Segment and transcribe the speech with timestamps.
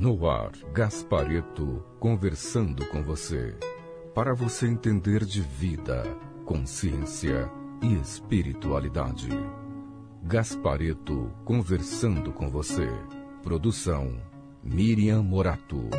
[0.00, 3.54] No ar, Gaspareto conversando com você.
[4.14, 6.04] Para você entender de vida,
[6.46, 9.28] consciência e espiritualidade.
[10.22, 12.88] Gaspareto conversando com você.
[13.42, 14.18] Produção
[14.64, 15.90] Miriam Morato.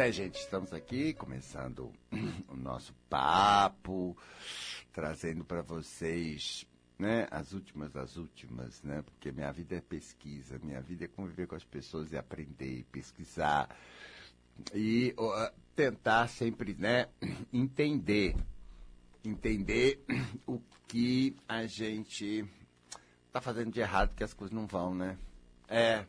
[0.00, 1.92] É, gente, estamos aqui começando
[2.48, 4.16] o nosso papo,
[4.94, 6.66] trazendo para vocês,
[6.98, 11.46] né, as últimas das últimas, né, porque minha vida é pesquisa, minha vida é conviver
[11.46, 13.68] com as pessoas e aprender, pesquisar
[14.74, 17.06] e uh, tentar sempre, né,
[17.52, 18.34] entender,
[19.22, 20.02] entender
[20.48, 22.46] o que a gente
[23.30, 25.18] tá fazendo de errado, que as coisas não vão, né?
[25.68, 26.06] É,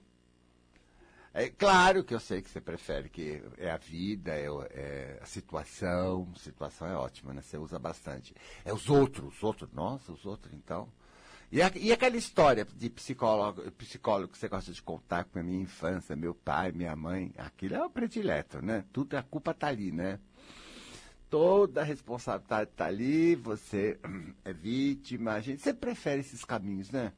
[1.34, 5.26] é claro que eu sei que você prefere que é a vida, é, é, a
[5.26, 7.42] situação, situação é ótima, né?
[7.42, 8.36] Você usa bastante.
[8.66, 10.89] É os outros, os outros, nossa, os outros então.
[11.50, 15.44] E, a, e aquela história de psicólogo, psicólogo que você gosta de contar com a
[15.44, 18.84] minha infância, meu pai, minha mãe, aquilo é o predileto, né?
[18.91, 20.19] Tudo, a culpa tá ali, né?
[21.30, 23.97] Toda a responsabilidade tá ali, você
[24.44, 27.13] é vítima, a gente, você prefere esses caminhos, né?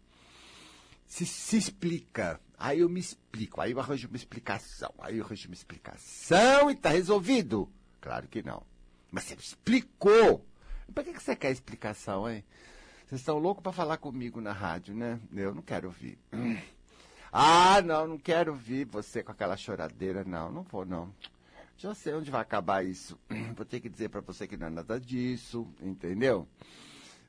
[1.13, 2.39] se, se explica.
[2.64, 6.75] Aí eu me explico, aí eu arranjo uma explicação, aí eu arranjo uma explicação e
[6.75, 7.69] tá resolvido.
[8.00, 8.64] Claro que não.
[9.11, 10.47] Mas você explicou.
[10.94, 12.41] Pra que, que você quer explicação, hein?
[13.06, 15.19] Vocês estão loucos para falar comigo na rádio, né?
[15.34, 16.17] Eu não quero ouvir.
[17.34, 21.14] Ah, não, não quero ouvir você com aquela choradeira, não, não vou, não.
[21.75, 23.19] Já sei onde vai acabar isso.
[23.58, 26.47] Vou ter que dizer para você que não é nada disso, entendeu?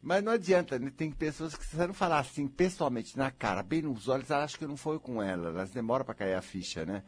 [0.04, 0.92] Mas não adianta, né?
[0.94, 4.44] tem pessoas que se você não falar assim pessoalmente, na cara, bem nos olhos, elas
[4.44, 7.02] acham que não foi com ela, elas demoram para cair a ficha, né?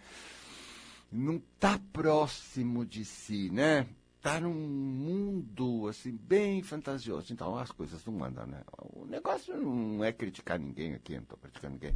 [1.12, 3.86] Não tá próximo de si, né?
[4.22, 7.30] Tá num mundo, assim, bem fantasioso.
[7.34, 8.62] Então as coisas não andam, né?
[8.78, 11.94] O negócio não é criticar ninguém aqui, não tô criticando ninguém.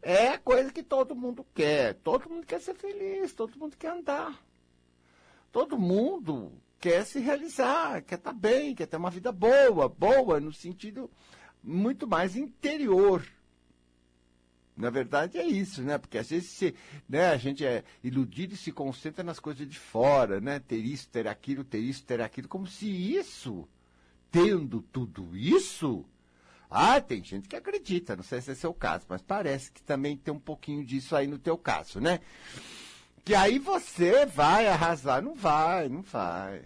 [0.00, 1.92] É a coisa que todo mundo quer.
[1.96, 4.42] Todo mundo quer ser feliz, todo mundo quer andar.
[5.52, 6.50] Todo mundo
[6.80, 11.10] quer se realizar, quer estar tá bem, quer ter uma vida boa, boa no sentido
[11.62, 13.26] muito mais interior.
[14.76, 15.98] Na verdade é isso, né?
[15.98, 16.74] Porque às vezes se,
[17.08, 20.60] né, a gente é iludido e se concentra nas coisas de fora, né?
[20.60, 23.68] Ter isso, ter aquilo, ter isso, ter aquilo, como se isso,
[24.30, 26.04] tendo tudo isso,
[26.70, 30.16] ah, tem gente que acredita, não sei se é seu caso, mas parece que também
[30.16, 32.20] tem um pouquinho disso aí no teu caso, né?
[33.28, 35.20] Que aí você vai arrasar.
[35.20, 36.64] Não vai, não vai.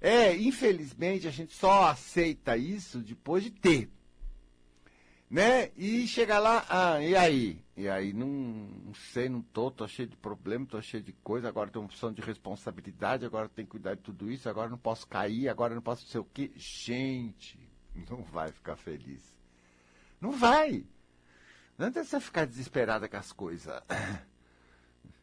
[0.00, 3.90] É, infelizmente a gente só aceita isso depois de ter.
[5.28, 5.70] Né?
[5.76, 7.62] E chega lá, ah, e aí?
[7.76, 11.46] E aí, não, não sei, não tô, tô cheio de problema, tô cheio de coisa,
[11.46, 14.78] agora tem uma opção de responsabilidade, agora tem que cuidar de tudo isso, agora não
[14.78, 16.52] posso cair, agora não posso ser o quê.
[16.56, 17.58] Gente,
[18.08, 19.22] não vai ficar feliz.
[20.22, 20.86] Não vai.
[21.76, 23.78] Não adianta você ficar desesperada com as coisas.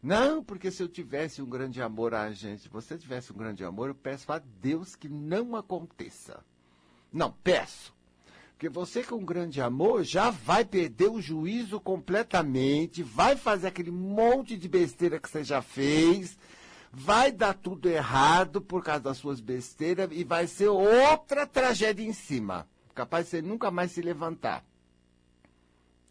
[0.01, 3.89] Não, porque se eu tivesse um grande amor a gente, você tivesse um grande amor,
[3.89, 6.43] eu peço a Deus que não aconteça.
[7.11, 7.93] Não, peço.
[8.51, 13.91] Porque você com um grande amor já vai perder o juízo completamente, vai fazer aquele
[13.91, 16.37] monte de besteira que você já fez,
[16.91, 22.13] vai dar tudo errado por causa das suas besteiras e vai ser outra tragédia em
[22.13, 22.67] cima.
[22.93, 24.63] Capaz de você nunca mais se levantar.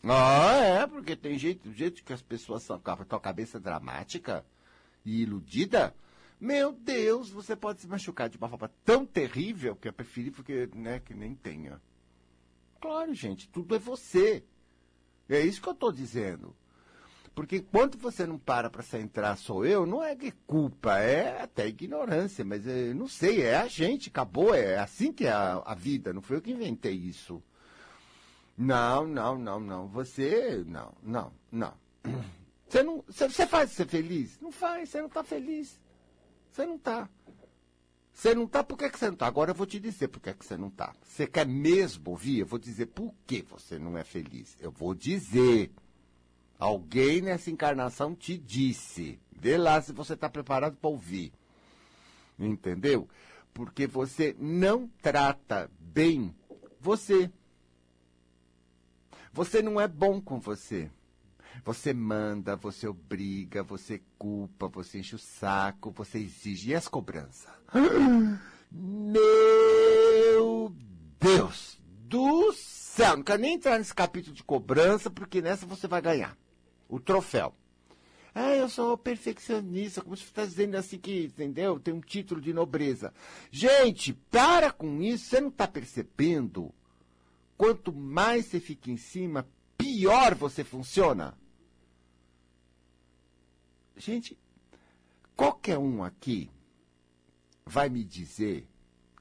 [0.04, 4.44] Ah, é, porque tem jeito, do jeito que as pessoas são com a cabeça dramática
[5.04, 5.94] e iludida.
[6.40, 10.68] Meu Deus, você pode se machucar de uma forma tão terrível que é preferível que,
[10.74, 11.80] né, que nem tenha.
[12.80, 14.44] Claro, gente, tudo é você.
[15.28, 16.54] É isso que eu estou dizendo.
[17.32, 22.44] Porque enquanto você não para para centrar sou eu, não é culpa, é até ignorância,
[22.44, 26.12] mas é, não sei, é a gente, acabou, é assim que é a, a vida,
[26.12, 27.42] não foi eu que inventei isso.
[28.62, 29.88] Não, não, não, não.
[29.88, 31.74] Você, não, não, não.
[32.68, 34.38] Você não, você, você faz ser feliz?
[34.40, 35.80] Não faz, você não está feliz.
[36.50, 37.08] Você não está.
[38.12, 39.26] Você não está, por que, que você não está?
[39.26, 40.94] Agora eu vou te dizer por que, que você não está.
[41.02, 42.38] Você quer mesmo ouvir?
[42.38, 44.56] Eu vou dizer por que você não é feliz.
[44.60, 45.72] Eu vou dizer.
[46.58, 49.18] Alguém nessa encarnação te disse.
[49.32, 51.32] Vê lá se você está preparado para ouvir.
[52.38, 53.08] Entendeu?
[53.52, 56.32] Porque você não trata bem
[56.78, 57.28] você.
[59.32, 60.90] Você não é bom com você.
[61.64, 66.70] Você manda, você obriga, você culpa, você enche o saco, você exige.
[66.70, 67.48] E as cobranças?
[68.70, 69.22] Meu
[71.20, 73.16] Deus do céu!
[73.16, 76.36] Não quero nem entrar nesse capítulo de cobrança, porque nessa você vai ganhar
[76.88, 77.54] o troféu.
[78.34, 81.78] Ah, eu sou perfeccionista, como se está dizendo assim que, entendeu?
[81.78, 83.12] Tem um título de nobreza.
[83.50, 86.72] Gente, para com isso, você não está percebendo?
[87.62, 89.46] Quanto mais você fica em cima,
[89.78, 91.38] pior você funciona.
[93.96, 94.36] Gente,
[95.36, 96.50] qualquer um aqui
[97.64, 98.66] vai me dizer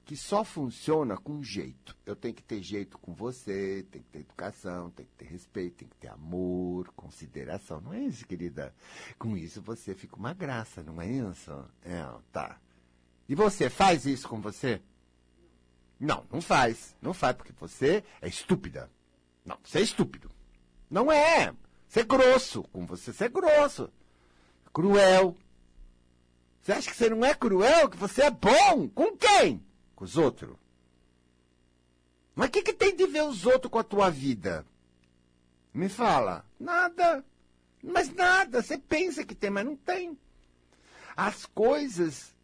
[0.04, 1.96] que só funciona com jeito.
[2.04, 5.76] Eu tenho que ter jeito com você, tem que ter educação, tem que ter respeito,
[5.76, 7.80] tem que ter amor, consideração.
[7.80, 8.74] Não é isso, querida?
[9.20, 11.52] Com isso você fica uma graça, não é isso?
[11.84, 12.60] É, tá.
[13.30, 14.82] E você faz isso com você?
[16.02, 16.96] Não, não faz.
[17.02, 18.90] Não faz, porque você é estúpida.
[19.46, 20.30] Não, você é estúpido.
[20.90, 21.54] Não é.
[21.88, 22.64] Você é grosso.
[22.64, 23.90] Com você, você é grosso.
[24.74, 25.38] Cruel.
[26.62, 27.90] Você acha que você não é cruel?
[27.90, 28.90] Que você é bom?
[28.90, 29.64] Com quem?
[30.02, 30.58] com os outros?
[32.34, 34.66] Mas o que, que tem de ver os outros com a tua vida?
[35.72, 36.44] Me fala.
[36.60, 37.24] Nada.
[37.84, 38.64] Mas nada.
[38.64, 40.18] Você pensa que tem, mas não tem.
[41.16, 42.36] As coisas.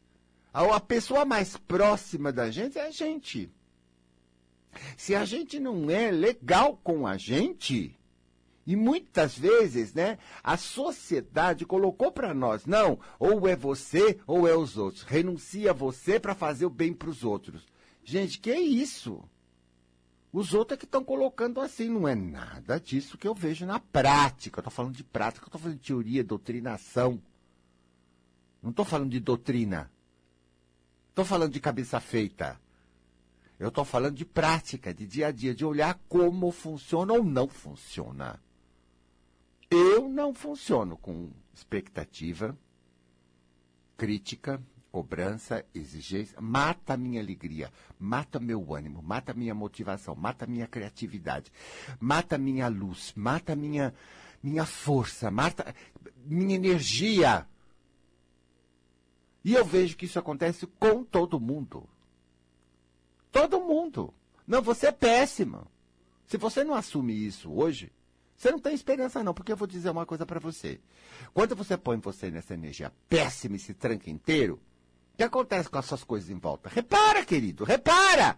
[0.54, 3.52] A pessoa mais próxima da gente é a gente.
[4.96, 7.98] Se a gente não é legal com a gente,
[8.66, 14.56] e muitas vezes, né, a sociedade colocou para nós, não, ou é você ou é
[14.56, 15.04] os outros.
[15.04, 17.66] Renuncia a você para fazer o bem para os outros.
[18.04, 19.24] Gente, que é isso?
[20.34, 23.80] Os outros é que estão colocando assim, não é nada disso que eu vejo na
[23.80, 24.60] prática.
[24.60, 27.22] Eu estou falando de prática, eu estou falando de teoria, doutrinação.
[28.62, 29.90] Não estou falando de doutrina.
[31.18, 32.62] Estou falando de cabeça feita.
[33.58, 37.48] Eu estou falando de prática, de dia a dia, de olhar como funciona ou não
[37.48, 38.40] funciona.
[39.68, 42.56] Eu não funciono com expectativa,
[43.98, 44.62] crítica,
[44.92, 46.40] cobrança, exigência.
[46.40, 51.52] Mata a minha alegria, mata meu ânimo, mata minha motivação, mata minha criatividade,
[52.00, 53.92] mata minha luz, mata minha,
[54.44, 55.74] minha força, mata
[56.28, 57.48] minha energia.
[59.48, 61.88] E eu vejo que isso acontece com todo mundo.
[63.32, 64.14] Todo mundo.
[64.46, 65.66] Não, você é péssima.
[66.26, 67.90] Se você não assume isso hoje,
[68.36, 70.82] você não tem esperança, não, porque eu vou dizer uma coisa para você.
[71.34, 74.60] Quando você põe você nessa energia péssima e se tranca inteiro,
[75.14, 76.68] o que acontece com as suas coisas em volta?
[76.68, 78.38] Repara, querido, repara!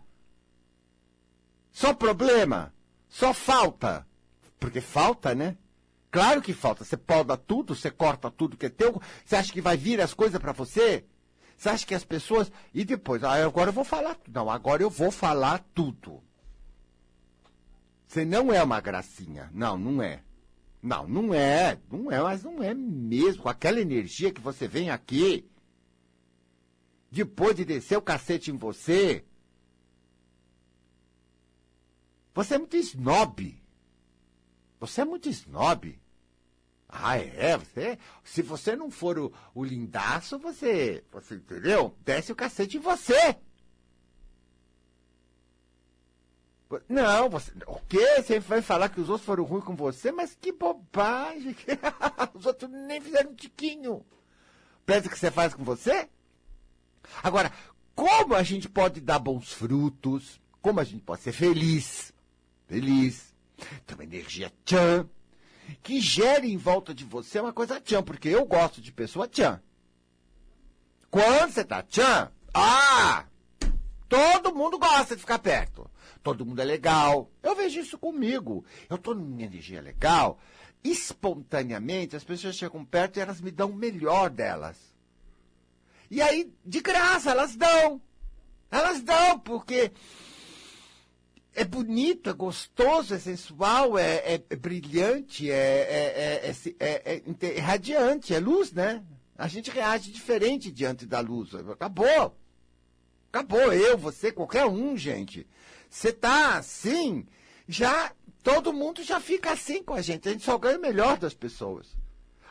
[1.72, 2.72] Só problema,
[3.08, 4.06] só falta.
[4.60, 5.58] Porque falta, né?
[6.12, 6.84] Claro que falta.
[6.84, 9.02] Você poda tudo, você corta tudo que é teu.
[9.24, 11.06] Você acha que vai vir as coisas para você?
[11.56, 12.52] Você acha que as pessoas.
[12.74, 14.18] E depois, ah, agora eu vou falar.
[14.28, 16.24] Não, agora eu vou falar tudo.
[18.08, 19.52] Você não é uma gracinha.
[19.54, 20.24] Não, não é.
[20.82, 21.78] Não, não é.
[21.92, 23.44] Não é, mas não é mesmo.
[23.44, 25.48] Com aquela energia que você vem aqui,
[27.12, 29.26] depois de descer o cacete em você,
[32.34, 33.59] você é muito snob.
[34.80, 36.00] Você é muito snob.
[36.88, 37.58] Ah, é?
[37.58, 41.96] Você, se você não for o, o lindaço, você, você entendeu?
[42.04, 43.38] Desce o cacete em você.
[46.88, 47.52] Não, você.
[47.66, 48.22] O quê?
[48.22, 50.12] Você vai falar que os outros foram ruins com você?
[50.12, 51.56] Mas que bobagem!
[52.34, 54.06] os outros nem fizeram um tiquinho.
[54.86, 56.08] Pensa que você faz com você?
[57.24, 57.52] Agora,
[57.96, 60.40] como a gente pode dar bons frutos?
[60.62, 62.14] Como a gente pode ser feliz?
[62.68, 63.29] Feliz.
[63.94, 65.08] Uma energia tchan.
[65.84, 69.62] Que gere em volta de você uma coisa tchan, porque eu gosto de pessoa tchan.
[71.12, 73.26] Quando você tá tchan, ah!
[74.08, 75.90] Todo mundo gosta de ficar perto
[76.24, 77.32] todo mundo é legal.
[77.42, 78.66] Eu vejo isso comigo.
[78.90, 80.40] Eu estou numa energia legal.
[80.84, 84.78] Espontaneamente, as pessoas chegam perto e elas me dão o melhor delas.
[86.10, 88.02] E aí, de graça, elas dão.
[88.72, 89.92] Elas dão, porque
[91.60, 98.72] é bonito, é gostoso, é sensual, é, é, é brilhante, é, é, radiante, é luz,
[98.72, 99.04] né?
[99.38, 101.54] A gente reage diferente diante da luz.
[101.54, 102.34] Acabou.
[103.30, 103.74] Acabou.
[103.74, 105.46] Eu, você, qualquer um, gente.
[105.90, 107.26] Você tá assim,
[107.68, 110.30] já todo mundo já fica assim com a gente.
[110.30, 111.98] A gente só ganha o melhor das pessoas.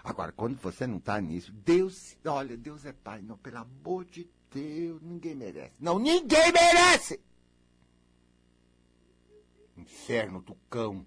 [0.05, 3.23] Agora, quando você não está nisso, Deus, olha, Deus é pai.
[3.23, 5.73] Não, pelo amor de Deus, ninguém merece.
[5.81, 7.19] Não, ninguém merece!
[9.79, 11.07] Inferno do cão.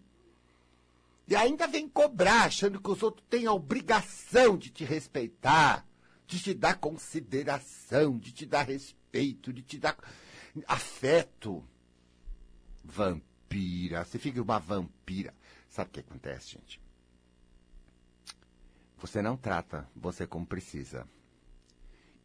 [1.28, 5.86] E ainda vem cobrar, achando que os outros têm a obrigação de te respeitar,
[6.26, 9.98] de te dar consideração, de te dar respeito, de te dar
[10.68, 11.64] afeto.
[12.84, 14.04] Vampira.
[14.04, 15.34] Você fica uma vampira.
[15.70, 16.82] Sabe o que acontece, gente?
[18.98, 21.08] Você não trata você como precisa.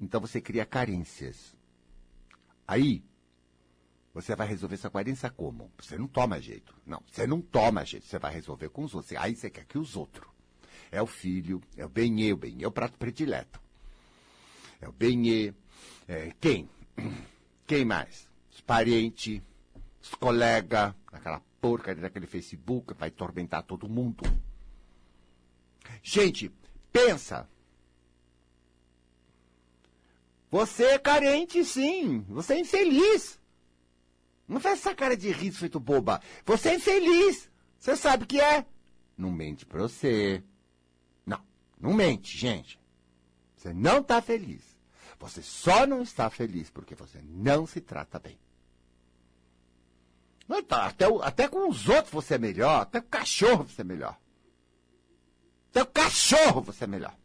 [0.01, 1.57] Então você cria carências.
[2.67, 3.05] Aí,
[4.17, 5.71] você vai resolver essa carência como?
[5.79, 6.75] Você não toma jeito.
[6.87, 8.07] Não, você não toma jeito.
[8.07, 9.15] Você vai resolver com os outros.
[9.19, 10.27] Aí você quer que os outros.
[10.91, 13.61] É o filho, é o benê, o benê é o prato predileto.
[14.81, 15.53] É o benê,
[16.09, 16.67] é, quem?
[17.67, 18.27] Quem mais?
[18.55, 19.43] Os parentes,
[20.01, 24.23] os colegas, aquela porcaria daquele Facebook vai tormentar todo mundo.
[26.01, 26.51] Gente,
[26.93, 27.47] pensa.
[30.51, 32.21] Você é carente, sim.
[32.29, 33.39] Você é infeliz.
[34.49, 36.21] Não faz essa cara de riso feito boba.
[36.45, 37.51] Você é infeliz.
[37.79, 38.65] Você sabe que é.
[39.17, 40.43] Não mente pra você.
[41.25, 41.41] Não,
[41.81, 42.81] não mente, gente.
[43.57, 44.63] Você não está feliz.
[45.19, 48.39] Você só não está feliz porque você não se trata bem.
[50.69, 53.85] Tá, até, até com os outros você é melhor, até com o cachorro você é
[53.85, 54.17] melhor.
[55.71, 57.17] Até o cachorro você é melhor.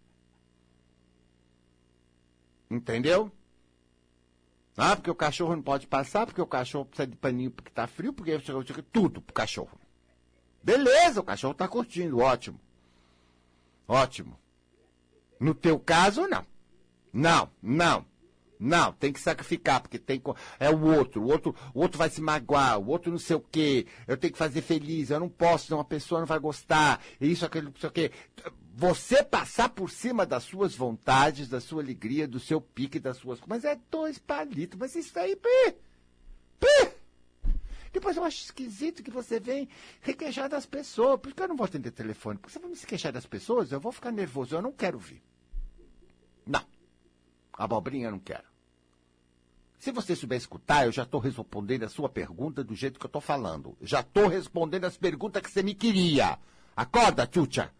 [2.69, 3.31] Entendeu?
[4.77, 7.87] Ah, porque o cachorro não pode passar, porque o cachorro precisa de paninho porque está
[7.87, 8.39] frio, porque
[8.91, 9.77] tudo pro cachorro.
[10.63, 12.59] Beleza, o cachorro está curtindo, ótimo.
[13.87, 14.39] Ótimo.
[15.39, 16.45] No teu caso, não.
[17.11, 18.05] Não, não.
[18.63, 20.21] Não, tem que sacrificar, porque tem
[20.59, 23.39] é o outro, o outro, o outro vai se magoar, o outro não sei o
[23.39, 23.87] quê.
[24.07, 27.01] Eu tenho que fazer feliz, eu não posso, senão uma pessoa não vai gostar.
[27.19, 28.11] Isso, aquilo, não sei o quê.
[28.73, 33.39] Você passar por cima das suas vontades, da sua alegria, do seu pique, das suas.
[33.45, 35.35] Mas é dois palitos, mas isso aí.
[35.35, 35.75] Pê,
[36.57, 36.95] pê.
[37.91, 39.67] Depois eu acho esquisito que você vem
[39.99, 41.19] requeixar das pessoas.
[41.19, 42.37] Por que eu não vou atender telefone?
[42.37, 45.21] Porque você vai me queixar das pessoas, eu vou ficar nervoso, eu não quero vir.
[46.45, 46.65] Não.
[47.51, 48.49] Abobrinha eu não quero.
[49.77, 53.09] Se você souber escutar, eu já estou respondendo a sua pergunta do jeito que eu
[53.09, 53.75] estou falando.
[53.81, 56.39] Já estou respondendo as perguntas que você me queria.
[56.73, 57.73] Acorda, Tchutcha.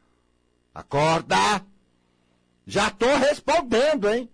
[0.74, 1.66] Acorda.
[2.66, 4.30] Já estou respondendo, hein?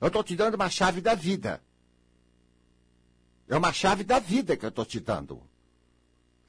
[0.00, 1.62] Eu estou te dando uma chave da vida.
[3.48, 5.42] É uma chave da vida que eu estou te dando.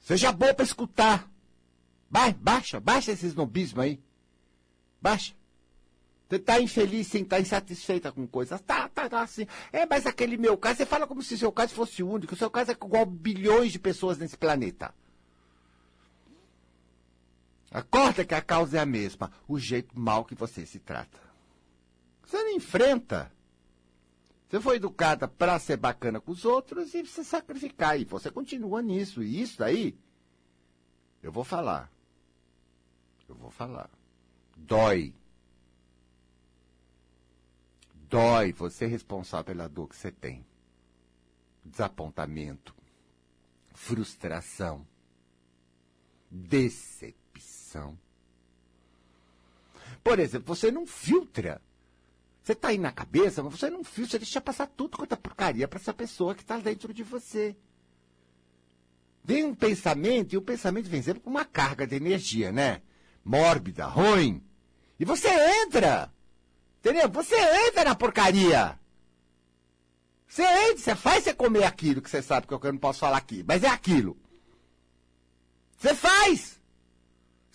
[0.00, 1.30] Seja boa para escutar.
[2.10, 4.00] Vai, baixa, baixa esse snobismo aí.
[5.00, 5.34] Baixa.
[6.28, 8.60] Você tá infeliz, sim, tá insatisfeita com coisas.
[8.60, 9.46] Tá, tá, tá, assim.
[9.72, 12.34] É, mas aquele meu caso, você fala como se o seu caso fosse único.
[12.34, 14.92] O seu caso é igual bilhões de pessoas nesse planeta.
[17.78, 19.30] Acorda que a causa é a mesma.
[19.46, 21.20] O jeito mal que você se trata.
[22.24, 23.32] Você não enfrenta.
[24.48, 28.00] Você foi educada para ser bacana com os outros e se sacrificar.
[28.00, 29.22] E você continua nisso.
[29.22, 29.98] E isso aí,
[31.22, 31.90] eu vou falar.
[33.28, 33.90] Eu vou falar.
[34.56, 35.14] Dói
[38.08, 40.44] dói, você é responsável pela dor que você tem.
[41.64, 42.74] Desapontamento,
[43.72, 44.86] frustração,
[46.30, 47.25] decepção.
[50.02, 51.60] Por exemplo, você não filtra.
[52.42, 55.16] Você está aí na cabeça, mas você não filtra, você deixa passar tudo quanto é
[55.16, 57.56] porcaria para essa pessoa que está dentro de você.
[59.24, 62.82] Vem um pensamento, e o pensamento vem sempre com uma carga de energia, né?
[63.24, 64.40] Mórbida, ruim.
[65.00, 65.28] E você
[65.64, 66.12] entra.
[66.78, 67.08] Entendeu?
[67.08, 67.34] Você
[67.66, 68.78] entra na porcaria.
[70.28, 73.16] Você entra, você faz você comer aquilo que você sabe que eu não posso falar
[73.16, 74.16] aqui, mas é aquilo.
[75.76, 76.55] Você faz.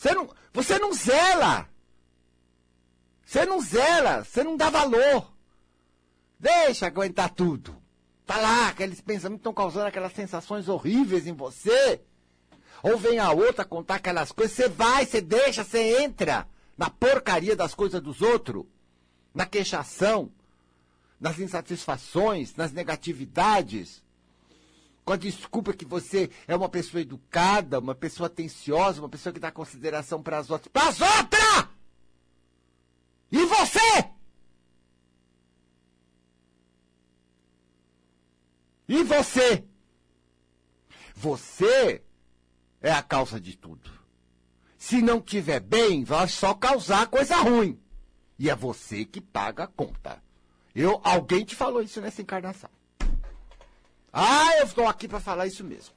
[0.02, 1.70] Você não, você não zela.
[3.24, 5.32] Você não zela, você não dá valor.
[6.40, 7.80] Deixa aguentar tudo.
[8.26, 12.02] Tá lá, aqueles pensamentos estão causando aquelas sensações horríveis em você.
[12.82, 17.56] Ou vem a outra contar aquelas coisas, você vai, você deixa, você entra na porcaria
[17.56, 18.66] das coisas dos outros
[19.32, 20.32] na queixação,
[21.20, 24.04] nas insatisfações, nas negatividades,
[25.12, 29.42] com a desculpa que você é uma pessoa educada, uma pessoa atenciosa, uma pessoa que
[29.42, 30.72] dá consideração para as outras.
[30.72, 31.68] Para as outras!
[33.30, 34.10] E você?
[38.88, 39.66] E você?
[41.14, 42.02] Você
[42.80, 43.92] é a causa de tudo.
[44.78, 47.78] Se não tiver bem, vai só causar coisa ruim.
[48.40, 50.24] E é você que paga a conta.
[50.74, 52.70] Eu, alguém te falou isso nessa encarnação.
[54.12, 55.96] Ah, eu estou aqui para falar isso mesmo.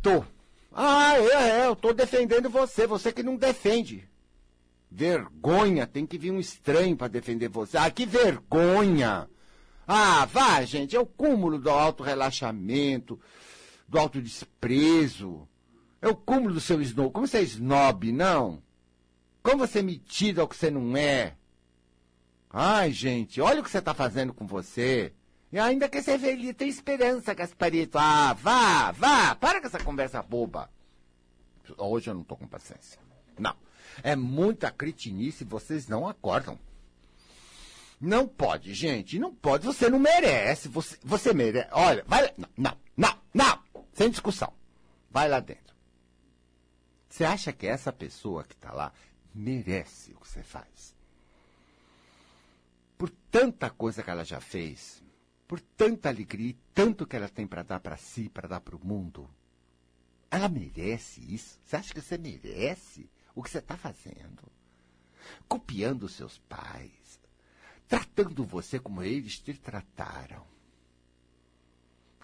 [0.00, 0.24] Tô.
[0.72, 4.08] Ah, é, é, eu estou defendendo você, você que não defende.
[4.90, 7.76] Vergonha, tem que vir um estranho para defender você.
[7.76, 9.28] Ah, que vergonha!
[9.86, 13.20] Ah, vá, gente, é o cúmulo do auto-relaxamento,
[13.88, 15.46] do auto-desprezo.
[16.00, 17.12] É o cúmulo do seu snob.
[17.12, 18.62] Como você é snob, não?
[19.42, 21.36] Como você é metido ao que você não é?
[22.50, 25.12] Ai, gente, olha o que você está fazendo com você.
[25.52, 27.98] E ainda que você velho, tem esperança, Gasparito.
[27.98, 30.70] Ah, vá, vá, para com essa conversa boba.
[31.76, 32.98] Hoje eu não estou com paciência.
[33.38, 33.54] Não.
[34.02, 36.58] É muita cretinice, vocês não acordam.
[38.00, 39.66] Não pode, gente, não pode.
[39.66, 40.68] Você não merece.
[40.68, 41.68] Você, você merece.
[41.72, 42.32] Olha, vai lá.
[42.38, 43.62] Não, não, não, não.
[43.92, 44.52] Sem discussão.
[45.10, 45.76] Vai lá dentro.
[47.08, 48.90] Você acha que essa pessoa que está lá
[49.34, 50.96] merece o que você faz?
[52.96, 55.02] Por tanta coisa que ela já fez,
[55.52, 58.74] por tanta alegria e tanto que ela tem para dar para si, para dar para
[58.74, 59.28] o mundo,
[60.30, 61.60] ela merece isso?
[61.62, 64.50] Você acha que você merece o que você está fazendo?
[65.46, 67.20] Copiando seus pais,
[67.86, 70.42] tratando você como eles te trataram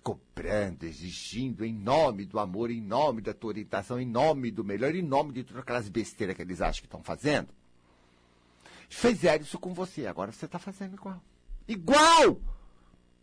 [0.02, 4.94] cobrando, exigindo em nome do amor, em nome da tua orientação, em nome do melhor,
[4.94, 7.48] em nome de todas aquelas besteiras que eles acham que estão fazendo.
[8.88, 11.22] Fizeram isso com você, agora você está fazendo igual.
[11.68, 12.40] Igual!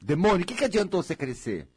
[0.05, 1.67] Demônio, o que, que adiantou você crescer?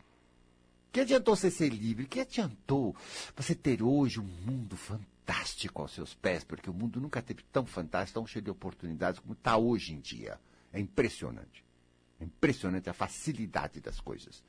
[0.92, 2.06] Que adiantou você ser livre?
[2.06, 2.94] Que adiantou
[3.34, 6.44] você ter hoje um mundo fantástico aos seus pés?
[6.44, 10.00] Porque o mundo nunca teve tão fantástico, tão cheio de oportunidades como está hoje em
[10.00, 10.38] dia.
[10.74, 11.64] É impressionante.
[12.20, 14.44] É impressionante a facilidade das coisas.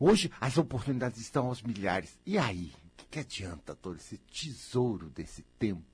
[0.00, 2.18] Hoje as oportunidades estão aos milhares.
[2.24, 2.72] E aí?
[2.86, 5.84] O que, que adianta todo esse tesouro desse tempo?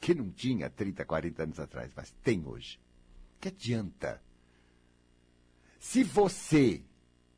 [0.00, 2.78] Que não tinha 30, 40 anos atrás, mas tem hoje.
[3.36, 4.22] O que adianta?
[5.80, 6.82] Se você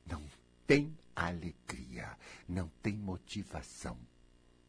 [0.04, 0.20] não
[0.66, 2.18] tem alegria,
[2.48, 3.96] não tem motivação,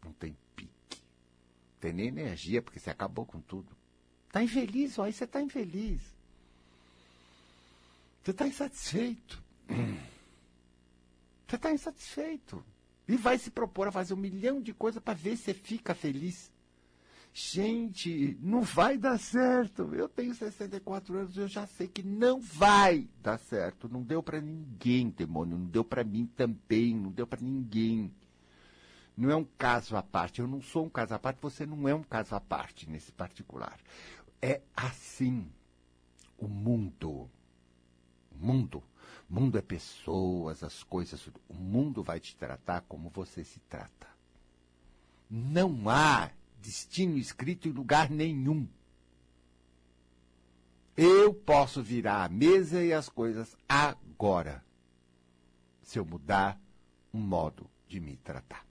[0.06, 3.76] não tem pique, não tem nem energia, porque você acabou com tudo.
[4.28, 6.02] Está infeliz, ó, aí você está infeliz.
[8.24, 9.44] Você está insatisfeito.
[11.48, 12.64] Você está insatisfeito.
[13.08, 16.53] E vai se propor a fazer um milhão de coisas para ver se fica feliz.
[17.34, 19.94] Gente, não vai dar certo.
[19.96, 23.90] Eu tenho 64 anos eu já sei que não vai dar certo.
[23.90, 25.58] Não deu para ninguém, demônio.
[25.58, 26.96] Não deu para mim também.
[26.96, 28.14] Não deu para ninguém.
[29.18, 30.42] Não é um caso à parte.
[30.42, 31.42] Eu não sou um caso à parte.
[31.42, 33.80] Você não é um caso à parte nesse particular.
[34.42, 35.52] É assim.
[36.38, 37.30] O mundo.
[38.32, 38.84] O mundo
[39.34, 41.28] mundo é pessoas, as coisas.
[41.50, 44.08] O mundo vai te tratar como você se trata.
[45.30, 46.30] Não há
[46.64, 48.68] destino escrito em lugar nenhum.
[50.96, 54.64] Eu posso virar a mesa e as coisas agora,
[55.82, 56.60] se eu mudar
[57.14, 58.66] um modo de me tratar.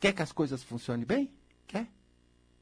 [0.00, 1.30] Quer que as coisas funcionem bem?
[1.66, 1.88] Quer?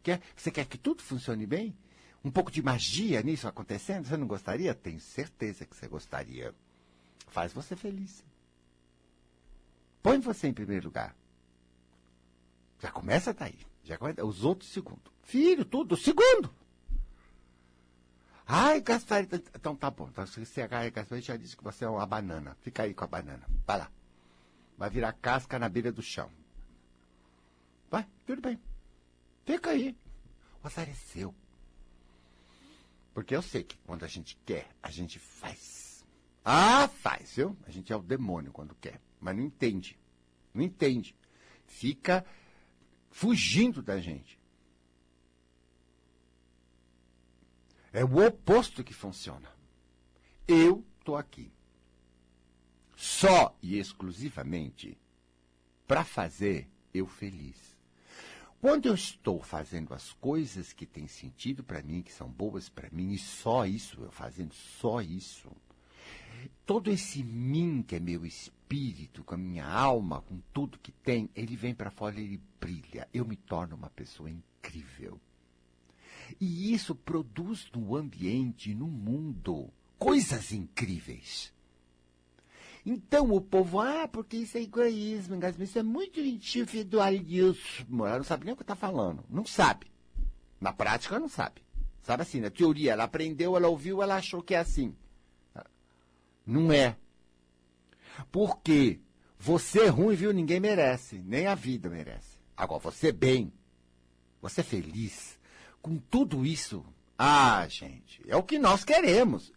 [0.02, 0.22] Quer?
[0.34, 1.76] Você quer que tudo funcione bem?
[2.24, 4.08] um pouco de magia nisso acontecendo?
[4.08, 4.74] Você não gostaria?
[4.74, 6.54] Tenho certeza que você gostaria.
[7.28, 8.24] Faz você feliz.
[10.02, 11.14] Põe você em primeiro lugar.
[12.80, 13.58] Já começa daí.
[13.84, 15.12] Já os outros segundo.
[15.22, 16.52] Filho, tudo, segundo.
[18.46, 19.36] Ai, Gasparito.
[19.54, 20.08] Então tá bom.
[20.08, 20.66] Então, se você
[21.20, 22.56] já disse que você é uma banana.
[22.60, 23.46] Fica aí com a banana.
[23.66, 23.90] Vai lá.
[24.76, 26.30] Vai virar casca na beira do chão.
[27.90, 28.58] Vai, tudo bem.
[29.44, 29.96] Fica aí.
[30.62, 31.34] O azar é seu.
[33.12, 36.04] Porque eu sei que quando a gente quer, a gente faz.
[36.44, 37.56] Ah, faz, viu?
[37.66, 39.00] A gente é o demônio quando quer.
[39.20, 39.98] Mas não entende.
[40.52, 41.16] Não entende.
[41.66, 42.26] Fica
[43.14, 44.40] fugindo da gente.
[47.92, 49.48] É o oposto que funciona.
[50.48, 51.52] Eu estou aqui.
[52.96, 54.98] Só e exclusivamente
[55.86, 57.76] para fazer eu feliz.
[58.60, 62.90] Quando eu estou fazendo as coisas que têm sentido para mim, que são boas para
[62.90, 65.52] mim, e só isso, eu fazendo só isso,
[66.64, 71.28] todo esse mim que é meu espírito, com a minha alma, com tudo que tem,
[71.34, 73.08] ele vem para fora, ele brilha.
[73.12, 75.20] Eu me torno uma pessoa incrível.
[76.40, 81.52] E isso produz no ambiente, no mundo, coisas incríveis.
[82.86, 88.06] Então o povo, ah, porque isso é egoísmo, isso é muito individualismo.
[88.06, 89.24] Ela não sabe nem o que está falando.
[89.30, 89.86] Não sabe.
[90.60, 91.62] Na prática, não sabe.
[92.02, 94.94] Sabe assim, na teoria, ela aprendeu, ela ouviu, ela achou que é assim.
[96.46, 96.96] Não é.
[98.30, 99.00] Porque
[99.38, 101.18] você ruim, viu, ninguém merece.
[101.18, 102.38] Nem a vida merece.
[102.56, 103.52] Agora, você bem,
[104.40, 105.38] você feliz,
[105.82, 106.84] com tudo isso,
[107.18, 109.52] ah, gente, é o que nós queremos.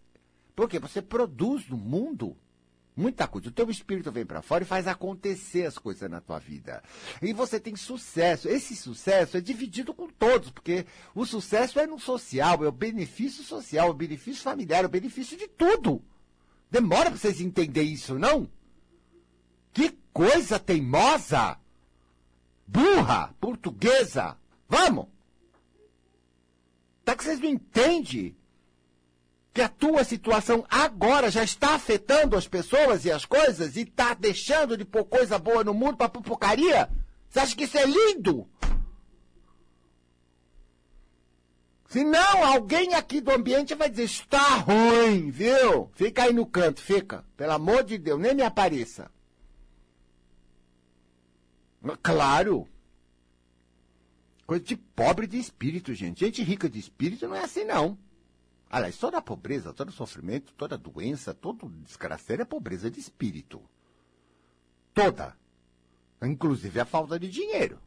[0.56, 2.36] Porque você produz no mundo
[2.95, 3.50] muita coisa.
[3.50, 6.84] O teu espírito vem para fora e faz acontecer as coisas na tua vida.
[7.21, 8.50] E você tem sucesso.
[8.50, 13.43] Esse sucesso é dividido com todos, porque o sucesso é no social, é o benefício
[13.43, 16.04] social, é o benefício familiar, é o benefício de tudo.
[16.69, 18.49] Demora para vocês entenderem isso, não?
[19.73, 21.58] Que coisa teimosa!
[22.67, 23.34] Burra!
[23.39, 24.38] Portuguesa!
[24.67, 25.08] Vamos!
[27.06, 28.36] Tá que vocês não entendem
[29.53, 34.13] que a tua situação agora já está afetando as pessoas e as coisas e está
[34.13, 36.89] deixando de pôr coisa boa no mundo para pupucaria?
[37.30, 38.47] Você acha que isso é lindo?
[41.88, 45.89] Se não, alguém aqui do ambiente vai dizer, está ruim, viu?
[45.93, 47.23] Fica aí no canto, fica.
[47.38, 49.10] Pelo amor de Deus, nem me apareça.
[52.04, 52.67] Claro!
[54.45, 56.19] Coisa de pobre de espírito, gente.
[56.19, 57.97] Gente rica de espírito não é assim, não.
[58.69, 63.62] Aliás, toda pobreza, todo sofrimento, toda doença, todo desgraceiro é pobreza de espírito.
[64.93, 65.38] Toda.
[66.21, 67.80] Inclusive a falta de dinheiro.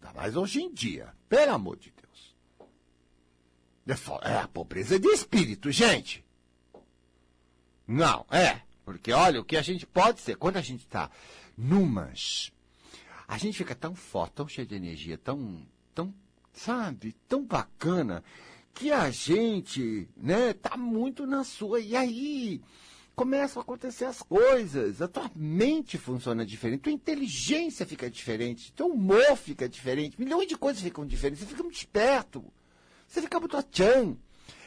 [0.00, 1.12] Ainda mais hoje em dia.
[1.28, 2.33] Pelo amor de Deus.
[3.86, 6.24] É, é a pobreza de espírito, gente.
[7.86, 8.62] Não, é.
[8.84, 11.10] Porque olha, o que a gente pode ser, quando a gente está
[11.56, 12.52] numas.
[13.26, 16.14] A gente fica tão forte, tão cheio de energia, tão, tão,
[16.52, 18.22] sabe, tão bacana,
[18.74, 21.80] que a gente, né, tá muito na sua.
[21.80, 22.60] E aí
[23.14, 25.00] começam a acontecer as coisas.
[25.00, 30.56] A tua mente funciona diferente, tua inteligência fica diferente, teu humor fica diferente, milhões de
[30.56, 32.44] coisas ficam diferentes, você fica muito esperto,
[33.14, 34.16] você fica muito tchan.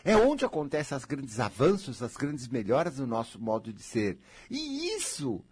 [0.04, 4.18] É onde acontecem os grandes avanços, as grandes melhoras no nosso modo de ser.
[4.50, 5.44] E isso,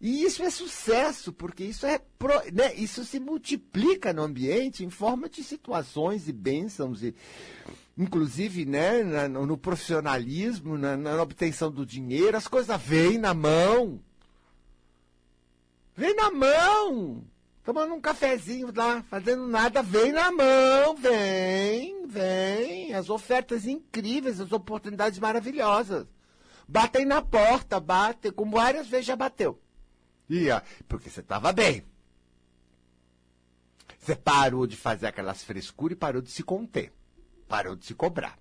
[0.00, 4.90] e isso é sucesso, porque isso é pro, né, isso se multiplica no ambiente em
[4.90, 7.14] forma de situações e bênçãos e
[7.96, 14.00] inclusive né, no profissionalismo, na, na, obtenção do dinheiro, as coisas vêm na mão.
[15.94, 17.22] Vem na mão!
[17.64, 22.92] Tomando um cafezinho lá, fazendo nada, vem na mão, vem, vem.
[22.94, 26.06] As ofertas incríveis, as oportunidades maravilhosas.
[26.66, 29.60] Batem na porta, batem, como várias vezes já bateu.
[30.28, 31.84] Ia, porque você estava bem.
[33.98, 36.92] Você parou de fazer aquelas frescuras e parou de se conter
[37.52, 38.38] parou de se cobrar.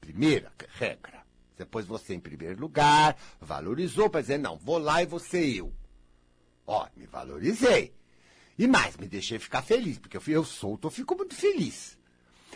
[0.00, 1.20] Primeira regra.
[1.58, 5.70] Depois você em primeiro lugar, valorizou para dizer, não, vou lá e você eu.
[6.66, 7.92] Ó, me valorizei.
[8.60, 11.96] E mais, me deixei ficar feliz, porque eu, eu solto, eu fico muito feliz.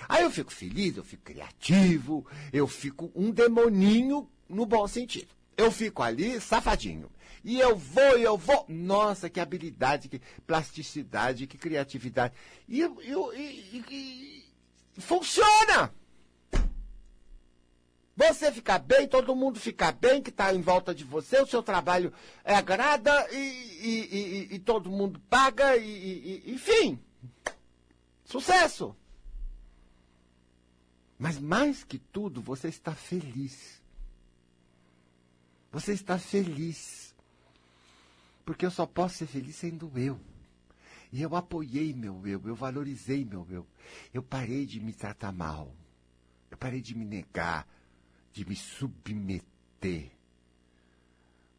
[0.06, 5.28] Aí eu fico feliz, eu fico criativo, eu fico um demoninho no bom sentido.
[5.56, 7.10] Eu fico ali safadinho.
[7.42, 8.66] E eu vou, eu vou.
[8.68, 12.34] Nossa, que habilidade, que plasticidade, que criatividade.
[12.68, 14.44] E, eu, eu, e, e,
[15.00, 15.90] Funciona!
[18.16, 21.62] Você ficar bem, todo mundo ficar bem, que está em volta de você, o seu
[21.62, 22.12] trabalho
[22.44, 27.00] é agrada e, e, e, e todo mundo paga, e, enfim.
[28.24, 28.94] Sucesso!
[31.18, 33.82] Mas mais que tudo, você está feliz.
[35.72, 37.14] Você está feliz.
[38.44, 40.20] Porque eu só posso ser feliz sendo eu.
[41.12, 43.66] E eu apoiei meu eu, eu valorizei meu eu.
[44.12, 45.74] Eu parei de me tratar mal.
[46.50, 47.66] Eu parei de me negar,
[48.34, 50.10] de me submeter.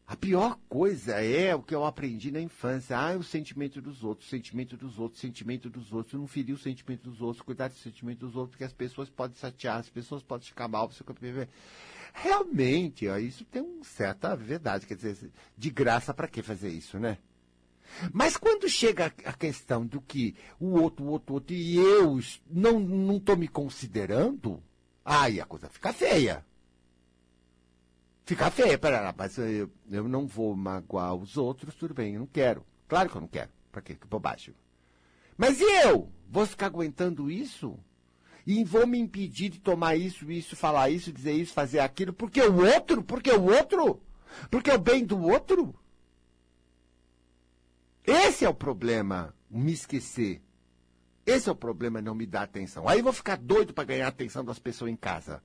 [0.06, 2.96] A pior coisa é o que eu aprendi na infância.
[2.96, 6.20] Ah, o sentimento dos outros, o sentimento dos outros, o sentimento dos outros.
[6.20, 9.36] Não ferir o sentimento dos outros, cuidar do sentimento dos outros, porque as pessoas podem
[9.38, 10.92] chatear, as pessoas podem ficar mal.
[10.92, 11.04] Você...
[12.14, 14.86] Realmente, ó, isso tem uma certa verdade.
[14.86, 17.18] Quer dizer, de graça para que fazer isso, né?
[18.12, 22.20] Mas quando chega a questão do que o outro, o outro, o outro, e eu
[22.50, 24.62] não estou me considerando,
[25.04, 26.46] aí a coisa fica feia.
[28.26, 32.28] Fica feia, pera mas eu, eu não vou magoar os outros, tudo bem, eu não
[32.28, 32.66] quero.
[32.88, 33.52] Claro que eu não quero.
[33.72, 33.94] Pra quê?
[33.94, 34.56] Que bobagem.
[35.38, 36.12] Mas e eu?
[36.28, 37.78] Vou ficar aguentando isso?
[38.48, 42.42] E vou me impedir de tomar isso, isso, falar isso, dizer isso, fazer aquilo, porque
[42.42, 43.04] o outro?
[43.04, 44.02] Porque o outro?
[44.50, 45.76] Porque é o bem do outro?
[48.04, 50.42] Esse é o problema, me esquecer.
[51.26, 52.88] Esse é o problema, não me dar atenção.
[52.88, 55.44] Aí eu vou ficar doido para ganhar a atenção das pessoas em casa.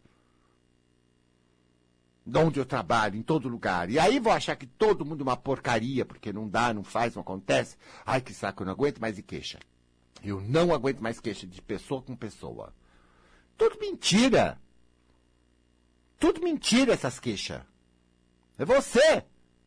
[2.31, 3.91] De onde eu trabalho, em todo lugar.
[3.91, 7.15] E aí vou achar que todo mundo é uma porcaria, porque não dá, não faz,
[7.15, 7.77] não acontece.
[8.07, 9.59] Ai, que saco, eu não aguento mais de queixa.
[10.23, 12.73] Eu não aguento mais queixa de pessoa com pessoa.
[13.57, 14.61] Tudo mentira.
[16.21, 17.63] Tudo mentira essas queixas.
[18.57, 19.25] É você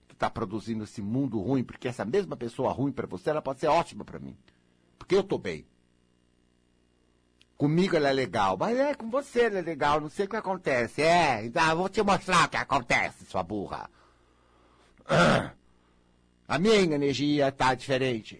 [0.09, 3.67] está produzindo esse mundo ruim, porque essa mesma pessoa ruim para você, ela pode ser
[3.67, 4.37] ótima para mim.
[4.97, 5.65] Porque eu estou bem.
[7.63, 10.35] Comigo ela é legal, mas é com você ela é legal, não sei o que
[10.35, 11.01] acontece.
[11.01, 13.89] É, então vou te mostrar o que acontece, sua burra.
[16.45, 18.37] A minha energia está diferente.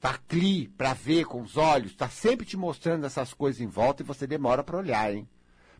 [0.00, 4.02] Tá cli para ver com os olhos, está sempre te mostrando essas coisas em volta
[4.02, 5.28] e você demora para olhar, hein?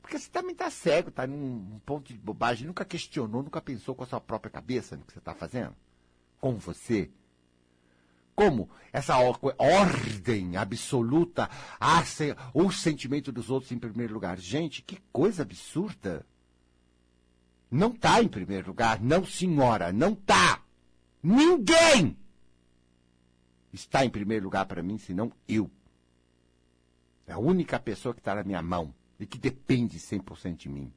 [0.02, 4.04] Porque você também está cego, está num ponto de bobagem, nunca questionou, nunca pensou com
[4.04, 5.74] a sua própria cabeça no que você está fazendo.
[6.38, 7.10] Com você.
[8.40, 11.50] Como essa ordem absoluta,
[12.54, 14.38] o sentimento dos outros em primeiro lugar.
[14.38, 16.24] Gente, que coisa absurda.
[17.70, 20.62] Não está em primeiro lugar, não senhora, não está.
[21.22, 22.16] Ninguém
[23.74, 25.70] está em primeiro lugar para mim, senão eu.
[27.26, 30.90] É a única pessoa que está na minha mão e que depende 100% de mim.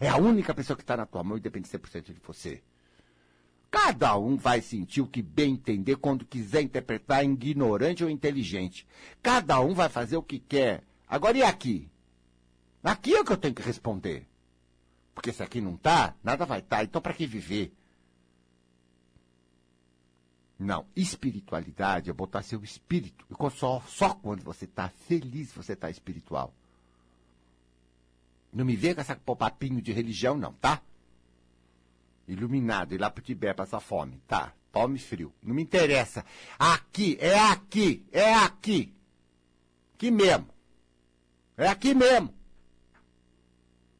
[0.00, 2.64] É a única pessoa que está na tua mão e depende 100% de você.
[3.74, 8.86] Cada um vai sentir o que bem entender quando quiser interpretar ignorante ou inteligente.
[9.20, 10.84] Cada um vai fazer o que quer.
[11.08, 11.90] Agora e aqui?
[12.84, 14.28] Aqui é o que eu tenho que responder.
[15.12, 16.76] Porque se aqui não tá, nada vai estar.
[16.76, 16.84] Tá.
[16.84, 17.74] Então para que viver?
[20.56, 23.26] Não, espiritualidade é botar seu espírito.
[23.28, 26.54] E só, só quando você está feliz você está espiritual.
[28.52, 30.80] Não me vê com essa papinho de religião, não, tá?
[32.26, 34.20] Iluminado, ir lá pro Tibete passar fome.
[34.26, 35.32] Tá, fome frio.
[35.42, 36.24] Não me interessa.
[36.58, 38.94] Aqui, é aqui, é aqui.
[39.94, 40.48] Aqui mesmo.
[41.56, 42.34] É aqui mesmo.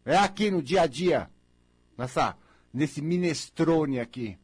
[0.04, 1.30] É aqui no dia a dia.
[1.96, 2.36] Nessa,
[2.72, 4.38] nesse minestrone aqui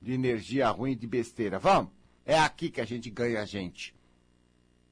[0.00, 1.58] de energia ruim e de besteira.
[1.58, 1.90] Vamos?
[2.24, 3.94] É aqui que a gente ganha a gente.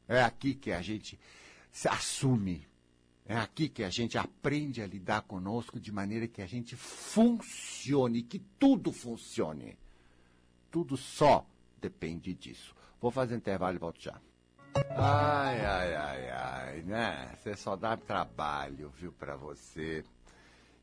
[0.06, 1.18] É aqui que a gente
[1.72, 2.66] se assume.
[3.26, 8.22] É aqui que a gente aprende a lidar conosco de maneira que a gente funcione,
[8.22, 9.78] que tudo funcione.
[10.70, 11.46] Tudo só
[11.80, 12.74] depende disso.
[13.00, 14.20] Vou fazer intervalo e volto já.
[14.90, 17.34] Ai, ai, ai, ai, né?
[17.38, 20.04] Você só dá trabalho, viu, para você.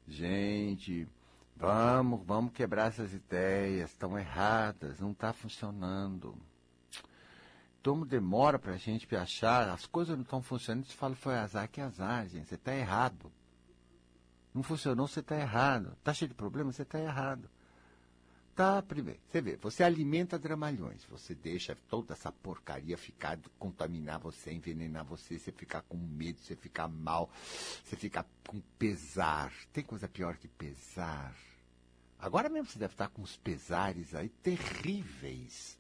[0.08, 1.08] Gente,
[1.56, 6.36] vamos, vamos quebrar essas ideias, estão erradas, não está funcionando.
[7.84, 11.68] Como demora para a gente achar, as coisas não estão funcionando, você fala, foi azar,
[11.68, 13.32] que azar, gente, você está errado.
[14.54, 15.94] Não funcionou, você está errado.
[15.98, 17.50] Está cheio de problemas, você está errado.
[18.54, 24.52] Tá, primeiro, você vê, você alimenta dramalhões, você deixa toda essa porcaria ficar, contaminar você,
[24.52, 27.30] envenenar você, você ficar com medo, você ficar mal,
[27.84, 29.54] você ficar com pesar.
[29.72, 31.34] Tem coisa pior que pesar.
[32.20, 35.80] Agora mesmo você deve estar com uns pesares aí terríveis.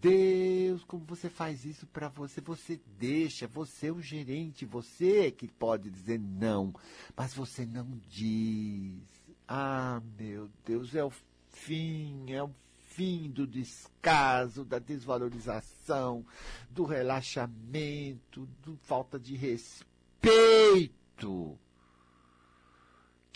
[0.00, 2.40] Deus, como você faz isso para você?
[2.40, 6.72] Você deixa, você é o gerente, você é que pode dizer não,
[7.16, 9.02] mas você não diz.
[9.46, 11.12] Ah, meu Deus, é o
[11.50, 12.54] fim, é o
[12.86, 16.24] fim do descaso, da desvalorização,
[16.70, 19.88] do relaxamento, do falta de respeito.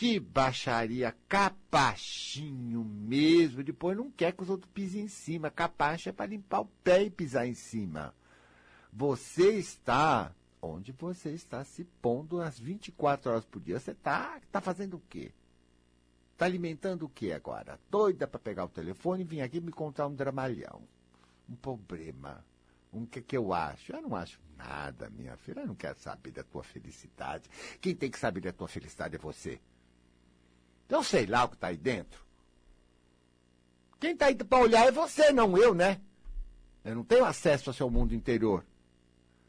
[0.03, 3.63] Que baixaria, capachinho mesmo.
[3.63, 5.49] Depois não quer que os outros pisem em cima.
[5.49, 8.13] Capacho é para limpar o pé e pisar em cima.
[8.93, 13.79] Você está onde você está se pondo às 24 horas por dia.
[13.79, 15.31] Você está tá fazendo o quê?
[16.33, 17.79] Está alimentando o quê agora?
[17.89, 20.83] Doida para pegar o telefone e vir aqui me contar um dramalhão.
[21.49, 22.45] Um problema.
[22.93, 23.93] Um que, que eu acho?
[23.93, 25.61] Eu não acho nada, minha filha.
[25.61, 27.49] Eu não quero saber da tua felicidade.
[27.81, 29.61] Quem tem que saber da tua felicidade é você.
[30.93, 32.23] Eu sei lá o que está aí dentro.
[33.99, 35.99] Quem está aí para olhar é você, não eu, né?
[36.85, 38.63] Eu não tenho acesso ao seu mundo interior.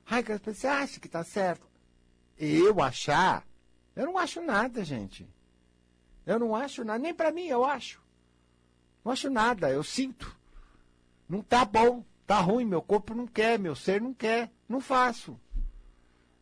[0.05, 1.67] Ai, você acha que está certo?
[2.37, 3.45] Eu achar?
[3.93, 5.27] Eu não acho nada, gente.
[6.25, 6.99] Eu não acho nada.
[6.99, 8.01] Nem para mim eu acho.
[9.03, 10.33] Não acho nada, eu sinto.
[11.27, 15.37] Não tá bom, tá ruim, meu corpo não quer, meu ser não quer, não faço.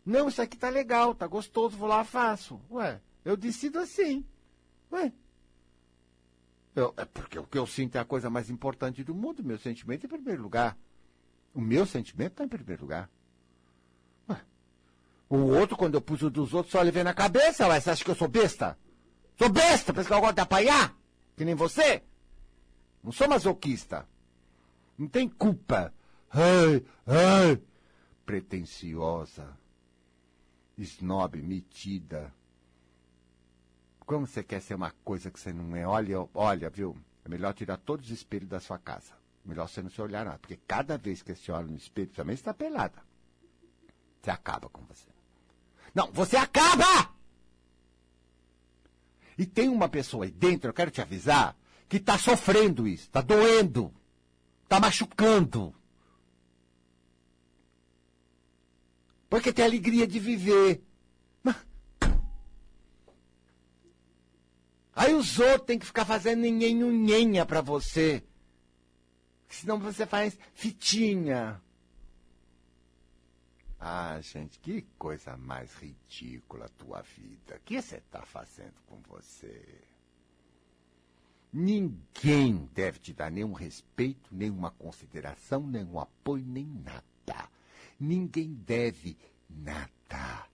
[0.05, 2.61] Não, isso aqui tá legal, tá gostoso, vou lá, faço.
[2.69, 4.23] Ué, eu decido assim.
[4.91, 5.11] Ué.
[6.75, 9.43] Eu, é porque o que eu sinto é a coisa mais importante do mundo.
[9.43, 10.77] Meu sentimento em primeiro lugar.
[11.53, 13.09] O meu sentimento está em primeiro lugar.
[14.29, 14.41] Ué.
[15.29, 17.67] O outro, quando eu pus o dos outros, só levei na cabeça.
[17.67, 18.77] Ué, você acha que eu sou besta?
[19.37, 20.95] Sou besta, pensa que eu gosto de apanhar?
[21.35, 22.03] Que nem você?
[23.03, 24.07] Não sou masoquista.
[24.97, 25.93] Não tem culpa.
[26.29, 27.61] Ai, ai.
[28.25, 29.57] Pretenciosa.
[30.77, 32.33] Snob, metida.
[34.11, 35.87] Como você quer ser uma coisa que você não é?
[35.87, 36.97] Olha, olha, viu?
[37.23, 39.13] É melhor tirar todos os espelhos da sua casa.
[39.45, 40.37] Melhor você não se olhar nada.
[40.37, 43.01] Porque cada vez que você olha no espelho, também está pelada.
[44.21, 45.07] Você acaba com você.
[45.95, 47.15] Não, você acaba!
[49.37, 51.55] E tem uma pessoa aí dentro, eu quero te avisar,
[51.87, 53.93] que está sofrendo isso, está doendo,
[54.63, 55.73] está machucando.
[59.29, 60.83] Porque tem alegria de viver.
[64.95, 68.23] Aí os outros têm que ficar fazendo nhenhenha para você.
[69.47, 71.61] Senão você faz fitinha.
[73.79, 77.55] Ah, gente, que coisa mais ridícula a tua vida.
[77.55, 79.81] O que você está fazendo com você?
[81.51, 87.49] Ninguém deve te dar nenhum respeito, nenhuma consideração, nenhum apoio, nem nada.
[87.99, 89.17] Ninguém deve
[89.49, 90.47] nada.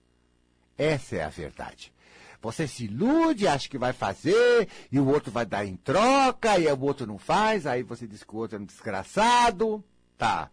[0.76, 1.92] Essa é a verdade.
[2.40, 6.66] Você se ilude, acha que vai fazer, e o outro vai dar em troca, e
[6.68, 9.84] o outro não faz, aí você diz que o outro é um desgraçado.
[10.16, 10.50] Tá.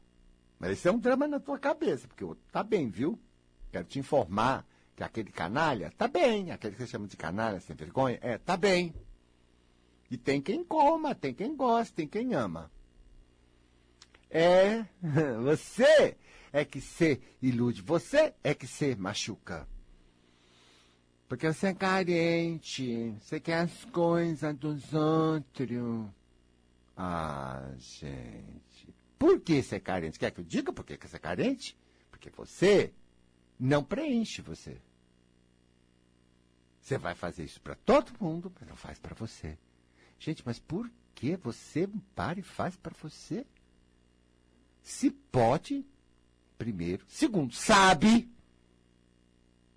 [0.59, 3.19] Mas isso é um drama na tua cabeça, porque o outro tá bem, viu?
[3.71, 7.75] Quero te informar que aquele canalha tá bem, aquele que você chama de canalha sem
[7.75, 8.93] vergonha, é, tá bem.
[10.09, 12.71] E tem quem coma, tem quem gosta, tem quem ama.
[14.29, 14.85] É,
[15.43, 16.17] você
[16.51, 19.67] é que se ilude, você é que se machuca.
[21.27, 26.07] Porque você é carente, você quer as coisas dos outros.
[26.95, 28.93] Ah, gente.
[29.17, 30.19] Por que você é carente?
[30.19, 31.75] Quer que eu diga por que você é carente?
[32.11, 32.93] Porque você
[33.59, 34.79] não preenche você.
[36.79, 39.57] Você vai fazer isso para todo mundo, mas não faz para você.
[40.19, 43.45] Gente, mas por que você para e faz para você?
[44.83, 45.83] Se pode,
[46.59, 47.03] primeiro.
[47.07, 48.29] Segundo, sabe,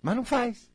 [0.03, 0.69] mas não faz.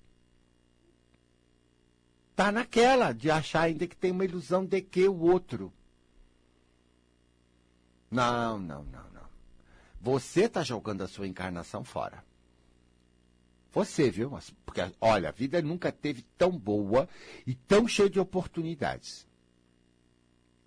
[2.35, 5.73] Tá naquela de achar ainda que tem uma ilusão de que o outro.
[8.11, 9.29] Não, não, não, não.
[10.01, 12.25] Você está jogando a sua encarnação fora.
[13.73, 14.31] Você, viu?
[14.65, 17.09] Porque, olha, a vida nunca teve tão boa
[17.47, 19.27] e tão cheia de oportunidades.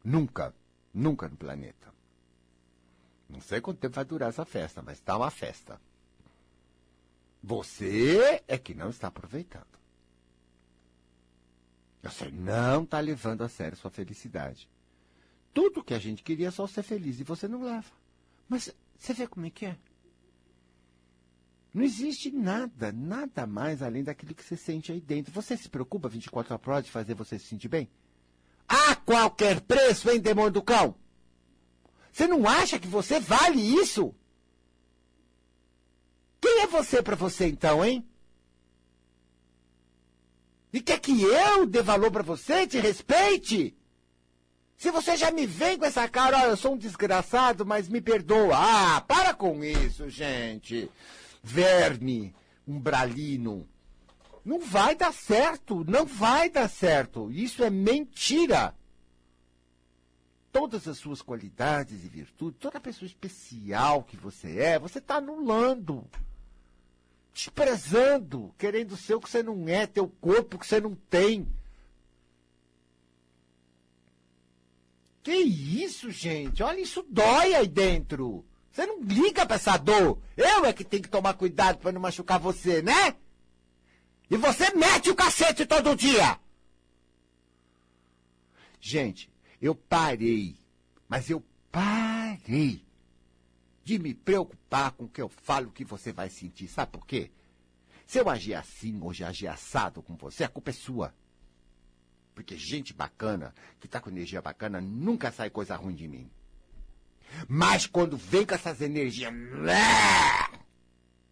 [0.03, 0.53] Nunca.
[0.93, 1.93] Nunca no planeta.
[3.30, 5.80] Não sei quanto tempo vai durar essa festa, mas está uma festa.
[7.43, 9.76] Você é que não está aproveitando.
[12.01, 14.69] Você não está levando a sério sua felicidade.
[15.53, 17.91] Tudo que a gente queria é só ser feliz e você não leva.
[18.47, 19.77] Mas você vê como é que é?
[21.73, 25.31] Não existe nada, nada mais além daquilo que você sente aí dentro.
[25.33, 27.89] Você se preocupa 24 horas de fazer você se sentir bem?
[28.67, 30.95] A qualquer preço, hein, demônio do cão?
[32.12, 34.13] Você não acha que você vale isso?
[36.41, 38.03] Quem é você para você então, hein?
[40.71, 43.75] E quer que eu dê valor para você, te respeite?
[44.75, 47.99] Se você já me vem com essa cara, olha, eu sou um desgraçado, mas me
[47.99, 48.56] perdoa.
[48.56, 50.89] Ah, para com isso, gente
[51.47, 52.36] verme,
[52.67, 53.67] umbralino.
[54.43, 57.32] Não vai dar certo, não vai dar certo.
[57.32, 58.75] Isso é mentira.
[60.51, 66.06] Todas as suas qualidades e virtudes, toda pessoa especial que você é, você está anulando.
[67.38, 71.47] Desprezando, querendo ser o que você não é, teu corpo que você não tem.
[75.21, 76.63] Que isso, gente?
[76.63, 78.43] Olha, isso dói aí dentro.
[78.71, 80.19] Você não liga pra essa dor.
[80.36, 83.15] Eu é que tenho que tomar cuidado para não machucar você, né?
[84.32, 86.39] E você mete o cacete todo dia.
[88.82, 90.58] Gente, eu parei,
[91.08, 92.87] mas eu parei
[93.88, 96.67] de me preocupar com o que eu falo, que você vai sentir.
[96.67, 97.32] Sabe por quê?
[98.06, 101.15] Se eu agir assim, hoje agir assado com você, a culpa é sua.
[102.36, 106.30] Porque gente bacana, que tá com energia bacana, nunca sai coisa ruim de mim.
[107.47, 109.34] Mas quando vem com essas energias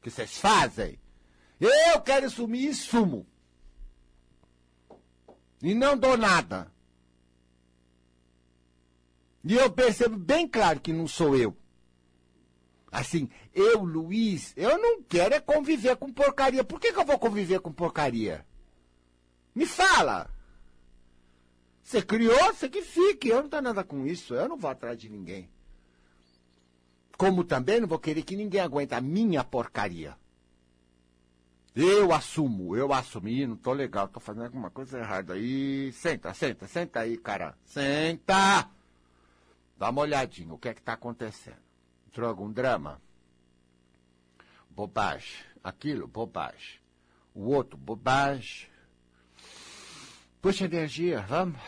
[0.01, 0.97] que vocês fazem,
[1.59, 3.27] eu quero sumir e sumo.
[5.61, 6.71] E não dou nada.
[9.43, 11.53] E eu percebo bem claro que não sou eu.
[12.95, 16.63] Assim, eu, Luiz, eu não quero é conviver com porcaria.
[16.63, 18.45] Por que, que eu vou conviver com porcaria?
[19.53, 20.29] Me fala!
[21.83, 23.27] Você criou, você que fique.
[23.27, 24.33] Eu não tenho nada com isso.
[24.33, 25.49] Eu não vou atrás de ninguém.
[27.17, 30.15] Como também não vou querer que ninguém aguente a minha porcaria.
[31.75, 35.91] Eu assumo, eu assumi, não tô legal, tô fazendo alguma coisa errada aí.
[35.91, 37.57] Senta, senta, senta aí, cara.
[37.65, 38.69] Senta!
[39.77, 41.64] Dá uma olhadinha, o que é que tá acontecendo?
[42.15, 43.01] Entrou algum drama?
[44.69, 45.43] Bobagem.
[45.61, 46.79] Aquilo, bobagem.
[47.33, 48.69] O outro, bobagem.
[50.41, 51.59] Puxa energia, vamos.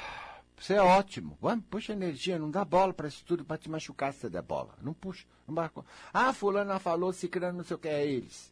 [0.57, 1.37] Você é ótimo.
[1.41, 4.41] Vamos, puxa energia, não dá bola para isso tudo para te machucar se você der
[4.41, 4.73] bola.
[4.81, 5.27] Não puxa.
[5.45, 5.83] Não marca.
[6.13, 8.49] Ah, fulana falou, ciclano, não sei o que, é eles.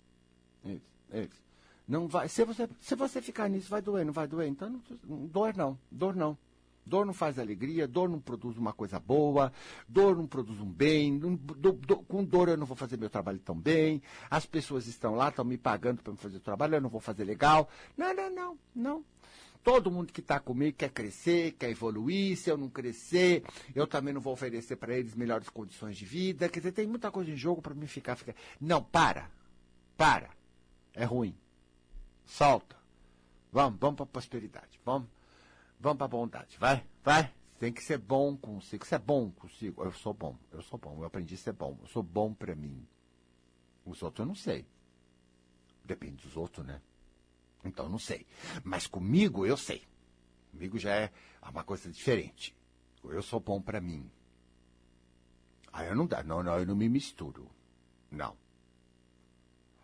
[0.66, 1.44] Eles, eles.
[1.88, 2.28] Não vai.
[2.28, 4.50] Se você, se você ficar nisso, vai doer, não vai doer.
[4.50, 6.38] Então, não, não, dor não, dor não.
[6.86, 9.52] Dor não faz alegria, dor não produz uma coisa boa,
[9.88, 13.10] dor não produz um bem, não, do, do, com dor eu não vou fazer meu
[13.10, 16.82] trabalho tão bem, as pessoas estão lá, estão me pagando para fazer o trabalho, eu
[16.82, 17.68] não vou fazer legal.
[17.98, 19.06] Não, não, não, não.
[19.66, 22.38] Todo mundo que está comigo quer crescer, quer evoluir.
[22.38, 23.44] Se eu não crescer,
[23.74, 26.48] eu também não vou oferecer para eles melhores condições de vida.
[26.48, 28.36] Quer dizer, tem muita coisa em jogo para mim ficar, ficar.
[28.62, 29.28] Não, para.
[29.98, 30.30] Para.
[30.94, 31.36] É ruim.
[32.28, 32.76] Solta.
[33.52, 34.80] Vamos, vamos para a prosperidade.
[34.86, 35.08] Vamos,
[35.80, 36.58] vamos para a bondade.
[36.58, 37.34] Vai, vai.
[37.58, 38.86] Tem que ser bom consigo.
[38.86, 39.84] Você é bom consigo.
[39.84, 40.38] Eu sou bom.
[40.52, 40.98] Eu sou bom.
[41.00, 41.78] Eu aprendi a ser bom.
[41.82, 42.86] Eu sou bom para mim.
[43.86, 44.68] Os outros eu não sei.
[45.84, 46.82] Depende dos outros, né?
[47.64, 48.26] Então não sei.
[48.64, 49.84] Mas comigo eu sei.
[50.52, 51.12] Comigo já é
[51.50, 52.56] uma coisa diferente.
[53.04, 54.10] Eu sou bom para mim.
[55.72, 56.24] Aí eu não dá.
[56.24, 57.50] Não, não, eu não me misturo.
[58.12, 58.36] Não.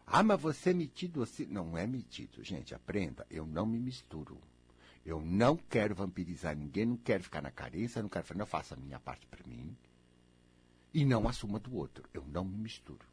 [0.06, 1.46] Ah, mas você é metido assim.
[1.46, 2.76] Não é metido, gente.
[2.76, 3.26] Aprenda.
[3.30, 4.42] Eu não me misturo.
[5.06, 8.74] Eu não quero vampirizar ninguém, não quero ficar na carência, não quero fazer, não faço
[8.74, 9.76] a minha parte para mim.
[10.94, 12.08] E não assuma do outro.
[12.14, 13.06] Eu não me misturo.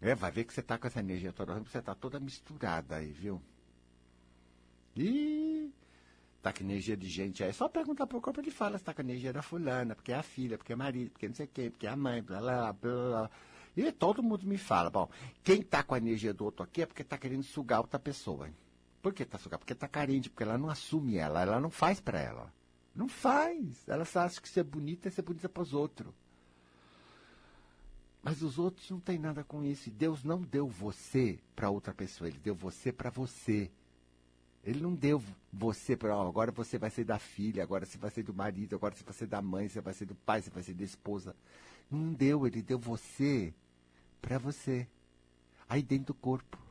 [0.00, 3.10] É, vai ver que você tá com essa energia toda, você tá toda misturada aí,
[3.10, 3.40] viu?
[4.94, 5.72] E
[6.42, 7.52] tá com energia de gente aí.
[7.52, 10.22] Só perguntar pro corpo, ele fala se tá com energia da fulana, porque é a
[10.22, 12.92] filha, porque é marido, porque não sei quem, porque é a mãe, blá, blá, blá,
[12.92, 13.30] blá.
[13.76, 15.08] E todo mundo me fala, bom,
[15.42, 18.48] quem tá com a energia do outro aqui é porque tá querendo sugar outra pessoa.
[19.06, 19.60] Por que tá sugando?
[19.60, 22.52] Porque tá carente, porque ela não assume ela, ela não faz para ela.
[22.92, 23.88] Não faz.
[23.88, 26.12] Ela só acha que ser bonita é ser bonita para os outros.
[28.20, 29.92] Mas os outros não têm nada com isso.
[29.92, 33.70] Deus não deu você para outra pessoa, ele deu você para você.
[34.64, 38.10] Ele não deu você para, oh, agora você vai ser da filha, agora você vai
[38.10, 40.50] ser do marido, agora você vai ser da mãe, você vai ser do pai, você
[40.50, 41.36] vai ser da esposa.
[41.88, 43.54] Não deu, ele deu você
[44.20, 44.84] para você.
[45.68, 46.65] Aí dentro do corpo.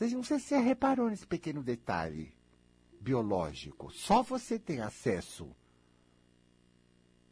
[0.00, 2.32] Você não sei se você reparou nesse pequeno detalhe
[2.98, 3.92] biológico.
[3.92, 5.54] Só você tem acesso.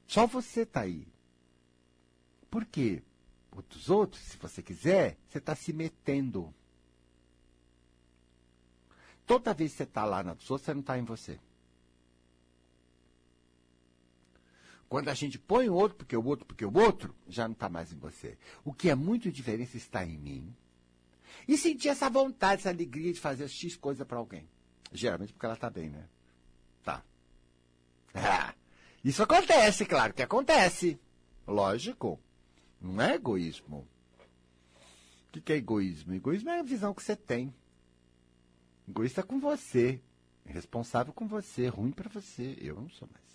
[0.07, 1.09] Só você está aí.
[2.51, 3.03] Por quê?
[3.51, 6.55] Os outros, se você quiser, você está se metendo.
[9.25, 11.41] Toda vez que você está lá na pessoa, você não está em você.
[14.91, 17.71] Quando a gente põe o outro, porque o outro, porque o outro, já não está
[17.71, 18.37] mais em você.
[18.63, 20.55] O que é muito diferente está em mim.
[21.47, 24.49] E sentir essa vontade, essa alegria de fazer X coisa para alguém.
[24.93, 26.09] Geralmente porque ela está bem, né?
[26.83, 27.05] Tá.
[28.15, 28.55] Ah,
[29.05, 30.99] isso acontece, claro que acontece.
[31.47, 32.19] Lógico.
[32.81, 33.87] Não é egoísmo.
[35.29, 36.15] O que, que é egoísmo?
[36.15, 37.55] Egoísmo é a visão que você tem.
[38.89, 40.01] Egoísta é com você.
[40.45, 41.69] Responsável com você.
[41.69, 42.57] Ruim para você.
[42.61, 43.29] Eu não sou mais.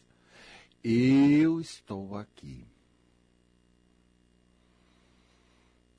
[0.83, 2.65] Eu estou aqui.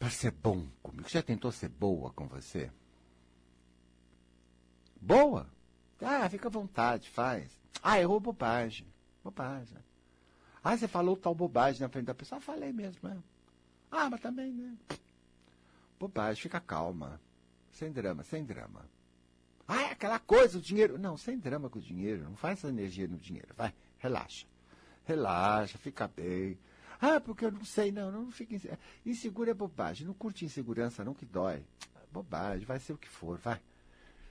[0.05, 1.09] Para ser bom comigo.
[1.09, 2.71] Já tentou ser boa com você?
[5.01, 5.49] Boa.
[5.99, 7.59] Ah, fica à vontade, faz.
[7.83, 8.87] Ah, errou bobagem.
[9.25, 9.79] Bobagem.
[10.63, 12.37] Ah, você falou tal bobagem na frente da pessoa.
[12.37, 13.09] Ah, falei mesmo.
[13.09, 13.17] É.
[13.91, 14.77] Ah, mas também, né?
[15.99, 17.19] Bobagem, fica calma.
[17.73, 18.85] Sem drama, sem drama.
[19.67, 20.99] Ah, é aquela coisa, o dinheiro.
[20.99, 22.25] Não, sem drama com o dinheiro.
[22.25, 23.55] Não faz essa energia no dinheiro.
[23.57, 24.47] Vai, relaxa.
[25.07, 26.59] Relaxa, fica bem.
[27.01, 28.81] Ah, porque eu não sei, não, não fica inseguro.
[29.05, 30.07] Inseguro é bobagem.
[30.07, 31.65] Não curte insegurança, não que dói.
[32.11, 33.61] Bobagem, vai ser o que for, vai.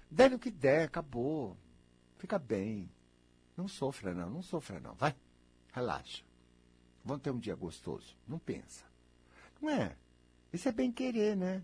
[0.09, 1.57] Dê o que der, acabou.
[2.18, 2.89] Fica bem.
[3.57, 4.93] Não sofra, não, não sofra, não.
[4.93, 5.16] Vai,
[5.74, 6.24] relaxa.
[7.03, 8.16] Vamos ter um dia gostoso.
[8.28, 8.86] Não pensa.
[9.61, 9.95] Não é?
[10.51, 11.64] Isso é bem querer, né?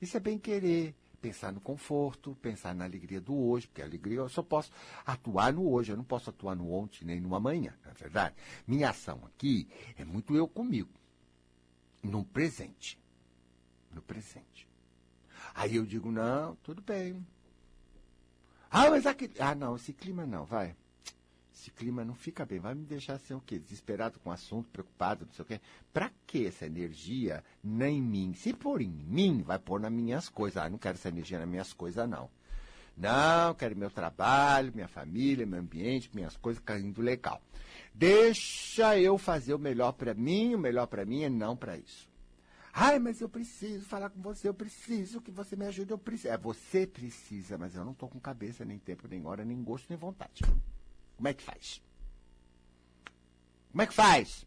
[0.00, 0.94] Isso é bem querer.
[1.22, 4.72] Pensar no conforto, pensar na alegria do hoje, porque a alegria eu só posso
[5.06, 8.34] atuar no hoje, eu não posso atuar no ontem nem no amanhã, não é verdade?
[8.66, 10.90] Minha ação aqui é muito eu comigo,
[12.02, 13.00] no presente.
[13.92, 14.68] No presente.
[15.54, 17.24] Aí eu digo, não, tudo bem.
[18.68, 19.34] Ah, mas aquele.
[19.38, 20.74] Ah, não, esse clima não, vai.
[21.54, 22.58] Esse clima não fica bem.
[22.58, 23.58] Vai me deixar assim o quê?
[23.58, 25.60] Desesperado com o assunto, preocupado, não sei o quê.
[25.92, 28.34] Pra que essa energia nem em mim?
[28.34, 30.62] Se for em mim, vai pôr nas minhas coisas.
[30.62, 32.30] Ah, não quero essa energia nas minhas coisas, não.
[32.96, 37.40] Não, quero meu trabalho, minha família, meu ambiente, minhas coisas caindo legal.
[37.94, 42.10] Deixa eu fazer o melhor para mim, o melhor para mim é não para isso.
[42.74, 46.32] Ai, mas eu preciso falar com você, eu preciso que você me ajude, eu preciso.
[46.32, 49.86] É, você precisa, mas eu não estou com cabeça, nem tempo, nem hora, nem gosto,
[49.90, 50.42] nem vontade.
[51.22, 51.80] Como é que faz?
[53.70, 54.44] Como é que faz?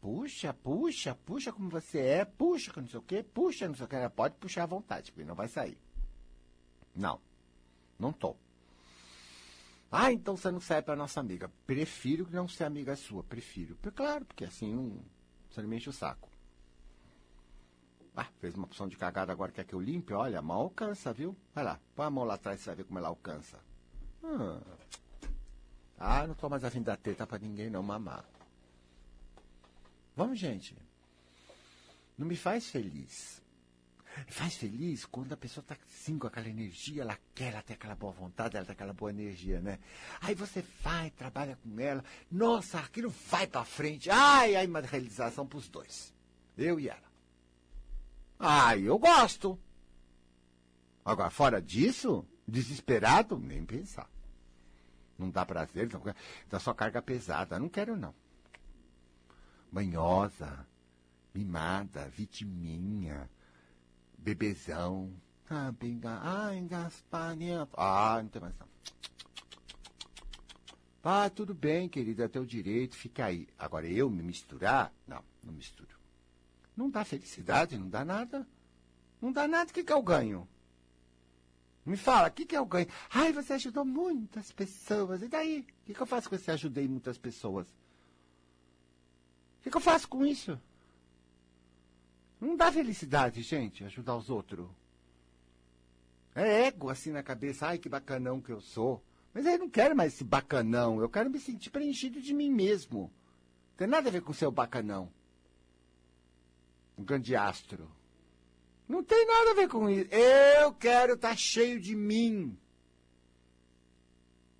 [0.00, 3.84] Puxa, puxa, puxa como você é, puxa que não sei o quê, puxa não sei
[3.84, 4.08] o quê.
[4.08, 5.76] Pode puxar à vontade, porque não vai sair.
[6.96, 7.20] Não,
[7.98, 8.34] não tô.
[9.92, 11.52] Ah, então você não sai para nossa amiga.
[11.66, 13.76] Prefiro que não ser amiga sua, prefiro.
[13.94, 14.98] Claro, porque assim não,
[15.50, 16.30] você não me enche o saco.
[18.16, 20.14] Ah, fez uma opção de cagada, agora quer que eu limpe?
[20.14, 21.36] Olha, mão alcança, viu?
[21.54, 23.60] Vai lá, põe a mão lá atrás, você vai ver como ela alcança.
[24.22, 24.62] Ah,
[26.04, 28.24] ah não tô mais afim da teta pra ninguém não mamar.
[30.14, 30.76] Vamos, gente.
[32.16, 33.42] Não me faz feliz.
[34.28, 37.96] Faz feliz quando a pessoa tá assim com aquela energia, ela quer, ela tem aquela
[37.96, 39.80] boa vontade, ela tem aquela boa energia, né?
[40.20, 44.08] Aí você vai, trabalha com ela, nossa, aquilo vai pra frente.
[44.10, 46.14] Ai, ai, uma realização pros dois.
[46.56, 47.02] Eu e ela.
[48.38, 49.58] Ah, eu gosto.
[51.04, 54.08] Agora, fora disso, desesperado, nem pensar.
[55.18, 56.02] Não dá prazer, não,
[56.50, 57.58] dá só carga pesada.
[57.58, 58.14] Não quero, não.
[59.70, 60.66] Manhosa,
[61.32, 63.28] mimada, vitiminha,
[64.18, 65.12] bebezão.
[65.48, 67.68] Ah, pinga, ah, engaspanha.
[67.76, 68.68] Ah, não tem mais não.
[71.02, 73.46] Ah, tudo bem, querida, é teu direito, fica aí.
[73.58, 74.90] Agora, eu me misturar?
[75.06, 75.94] Não, não misturo.
[76.74, 78.46] Não dá felicidade, não dá nada.
[79.20, 80.48] Não dá nada, o que, que eu ganho?
[81.84, 82.88] Me fala, o que, que eu ganho?
[83.10, 85.22] Ai, você ajudou muitas pessoas.
[85.22, 85.60] E daí?
[85.60, 87.68] O que, que eu faço com esse ajudei muitas pessoas?
[87.68, 90.58] O que, que eu faço com isso?
[92.40, 94.68] Não dá felicidade, gente, ajudar os outros.
[96.34, 97.66] É ego assim na cabeça.
[97.68, 99.02] Ai, que bacanão que eu sou.
[99.32, 101.00] Mas eu não quero mais esse bacanão.
[101.00, 103.12] Eu quero me sentir preenchido de mim mesmo.
[103.70, 105.10] Não tem nada a ver com o seu bacanão.
[106.96, 107.90] Um grande astro.
[108.88, 110.08] Não tem nada a ver com isso.
[110.12, 112.58] Eu quero estar tá cheio de mim.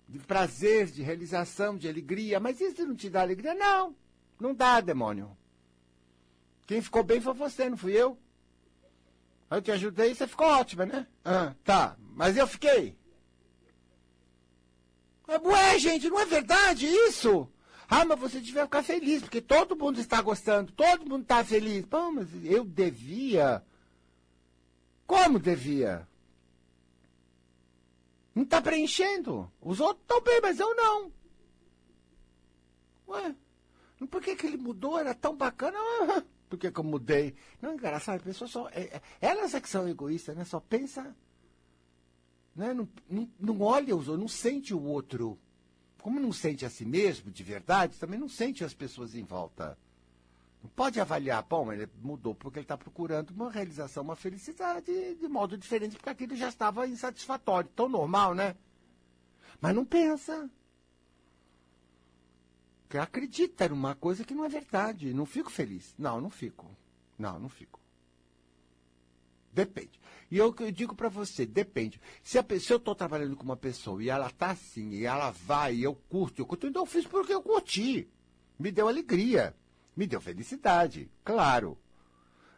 [0.07, 2.39] De prazer, de realização, de alegria.
[2.39, 3.53] Mas isso não te dá alegria?
[3.53, 3.95] Não.
[4.39, 5.35] Não dá, demônio.
[6.65, 8.17] Quem ficou bem foi você, não fui eu.
[9.49, 11.07] Eu te ajudei e você ficou ótima, né?
[11.23, 11.95] Ah, tá.
[12.15, 12.97] Mas eu fiquei.
[15.27, 17.47] Ué, gente, não é verdade isso?
[17.87, 21.85] Ah, mas você devia ficar feliz, porque todo mundo está gostando, todo mundo está feliz.
[21.85, 23.63] Pô, mas eu devia
[25.05, 26.07] como devia?
[28.33, 29.51] Não está preenchendo.
[29.61, 31.11] Os outros estão bem, mas eu não.
[33.07, 33.35] Ué,
[34.09, 34.99] por que, que ele mudou?
[34.99, 35.77] Era tão bacana.
[36.49, 37.33] Por que, que eu mudei?
[37.61, 38.69] Não, engraçado, a pessoa só.
[38.69, 40.45] É, é, elas é que são egoístas, né?
[40.45, 41.15] Só pensa.
[42.55, 42.73] Né?
[42.73, 45.39] Não, não, não olha os outros, não sente o outro.
[46.01, 49.77] Como não sente a si mesmo, de verdade, também não sente as pessoas em volta.
[50.75, 55.57] Pode avaliar, bom, ele mudou porque ele está procurando uma realização, uma felicidade de modo
[55.57, 57.69] diferente, porque aquilo já estava insatisfatório.
[57.75, 58.55] Tão normal, né?
[59.59, 60.49] Mas não pensa.
[62.99, 65.13] Acredita numa coisa que não é verdade.
[65.13, 65.93] Não fico feliz.
[65.97, 66.69] Não, não fico.
[67.17, 67.79] Não, não fico.
[69.51, 69.99] Depende.
[70.29, 71.99] E eu, eu digo para você, depende.
[72.23, 75.31] Se, a, se eu estou trabalhando com uma pessoa e ela está assim, e ela
[75.31, 78.07] vai, e eu curto, eu curto, então eu fiz porque eu curti.
[78.59, 79.55] Me deu alegria.
[79.95, 81.77] Me deu felicidade, claro.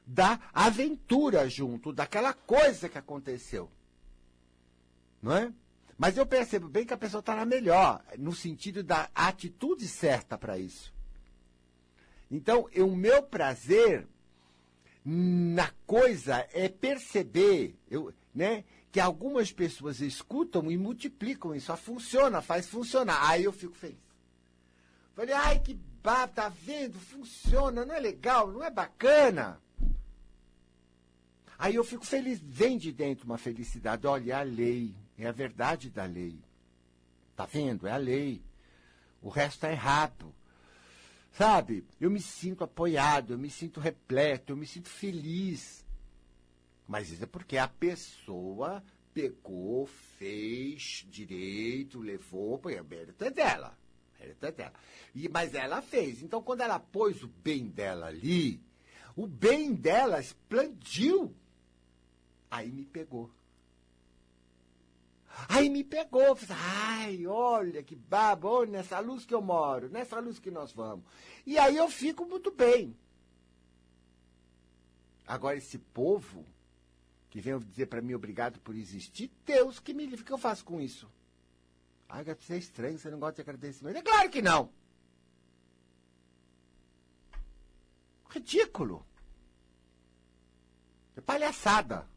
[0.05, 3.69] Da aventura junto, daquela coisa que aconteceu.
[5.21, 5.53] Não é?
[5.97, 10.37] Mas eu percebo bem que a pessoa está na melhor, no sentido da atitude certa
[10.37, 10.93] para isso.
[12.29, 14.07] Então, o meu prazer
[15.03, 21.75] na coisa é perceber eu, né, que algumas pessoas escutam e multiplicam isso.
[21.77, 23.29] Funciona, faz funcionar.
[23.29, 23.97] Aí eu fico feliz.
[25.15, 25.79] Falei, ai, que
[26.27, 26.99] tá vendo?
[26.99, 29.59] Funciona, não é legal, não é bacana.
[31.59, 34.05] Aí eu fico feliz, vem de dentro uma felicidade.
[34.05, 36.39] Olha, é a lei, é a verdade da lei.
[37.35, 37.87] Tá vendo?
[37.87, 38.41] É a lei.
[39.21, 40.33] O resto é errado.
[41.31, 41.85] Sabe?
[41.99, 45.85] Eu me sinto apoiado, eu me sinto repleto, eu me sinto feliz.
[46.87, 48.83] Mas isso é porque a pessoa
[49.13, 49.87] pegou,
[50.17, 53.77] fez direito, levou, põe a mérito é dela.
[55.13, 56.21] E, mas ela fez.
[56.21, 58.61] Então, quando ela pôs o bem dela ali,
[59.15, 61.35] o bem dela explodiu.
[62.49, 63.31] Aí me pegou.
[65.47, 70.49] Aí me pegou, ai, olha que babo, nessa luz que eu moro, nessa luz que
[70.49, 71.05] nós vamos.
[71.45, 72.97] E aí eu fico muito bem.
[75.27, 76.43] Agora esse povo
[77.29, 80.37] que vem dizer para mim obrigado por existir, Deus que me livre, o que eu
[80.37, 81.07] faço com isso?
[82.09, 83.97] Ai, você é estranho, você não gosta de agradecimento.
[83.97, 84.71] É claro que não.
[88.29, 89.05] Ridículo.
[91.15, 92.07] É palhaçada.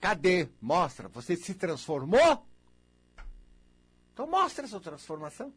[0.00, 0.48] Cadê?
[0.60, 1.08] Mostra.
[1.08, 2.46] Você se transformou?
[4.12, 5.52] Então mostra a sua transformação.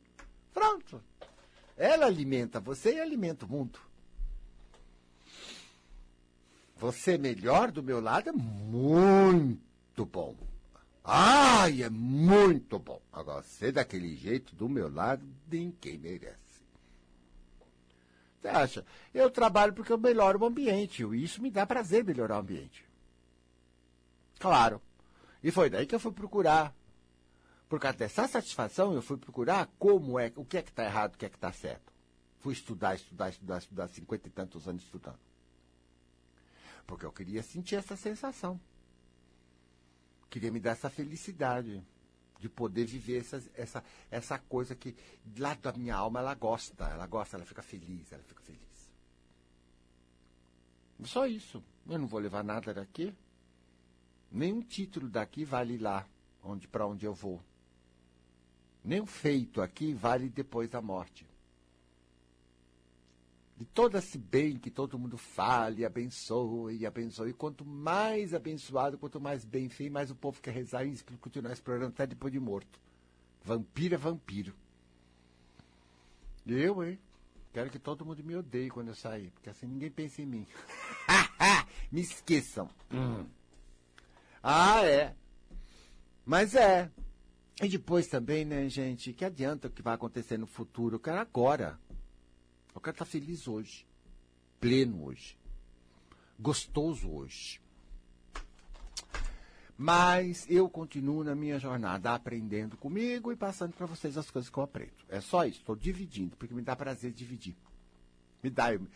[0.54, 1.04] Pronto.
[1.78, 3.80] Ela alimenta você e alimenta o mundo.
[6.78, 10.36] Você melhor do meu lado é muito bom.
[11.04, 13.02] Ai, é muito bom.
[13.12, 16.38] Agora, ser daquele jeito do meu lado, ninguém merece.
[18.40, 18.86] Você acha?
[19.14, 21.04] Eu trabalho porque eu melhoro o ambiente.
[21.04, 22.86] E isso me dá prazer melhorar o ambiente.
[24.40, 24.82] Claro.
[25.44, 26.74] E foi daí que eu fui procurar.
[27.70, 31.16] Por causa dessa satisfação, eu fui procurar como é, o que é que está errado,
[31.16, 31.92] o que é que está certo.
[32.40, 35.20] Fui estudar, estudar, estudar, estudar, cinquenta e tantos anos estudando.
[36.86, 38.60] Porque eu queria sentir essa sensação.
[40.32, 41.84] Queria me dar essa felicidade
[42.40, 44.96] de poder viver essa, essa, essa coisa que
[45.38, 48.62] lá da minha alma ela gosta, ela gosta, ela fica feliz, ela fica feliz.
[51.04, 51.62] Só isso.
[51.86, 53.14] Eu não vou levar nada daqui.
[54.32, 56.08] Nenhum título daqui vale lá,
[56.42, 57.42] onde para onde eu vou.
[58.86, 61.31] Nenhum feito aqui vale depois da morte
[63.62, 67.30] de todo esse bem que todo mundo fale, abençoe e abençoe.
[67.30, 71.54] E quanto mais abençoado, quanto mais bem feito, mais o povo quer rezar e continuar
[71.54, 72.80] explorando até depois de morto.
[73.44, 74.56] Vampiro é vampiro.
[76.48, 76.98] Eu, hein?
[77.54, 80.48] Quero que todo mundo me odeie quando eu sair, porque assim ninguém pensa em mim.
[81.92, 82.68] me esqueçam.
[82.92, 83.28] Hum.
[84.42, 85.14] Ah, é.
[86.26, 86.90] Mas é.
[87.62, 90.96] E depois também, né, gente, que adianta o que vai acontecer no futuro?
[90.96, 91.80] Eu quero agora.
[92.74, 93.86] Eu quero estar feliz hoje.
[94.60, 95.38] Pleno hoje.
[96.40, 97.62] Gostoso hoje.
[99.78, 104.58] Mas eu continuo na minha jornada aprendendo comigo e passando para vocês as coisas que
[104.58, 104.94] eu aprendo.
[105.10, 107.56] É só isso, estou dividindo, porque me dá prazer dividir.
[108.44, 108.88] Me dá, eu,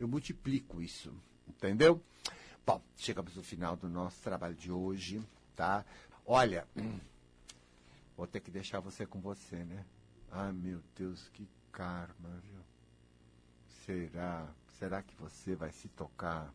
[0.00, 1.14] eu multiplico isso,
[1.46, 2.02] entendeu?
[2.66, 5.22] Bom, chegamos no final do nosso trabalho de hoje,
[5.54, 5.84] tá?
[6.26, 6.66] Olha,
[8.16, 9.84] vou ter que deixar você com você, né?
[10.30, 12.71] Ai, meu Deus, que karma, viu?
[13.92, 14.48] Será?
[14.78, 16.52] Será que você vai se tocar?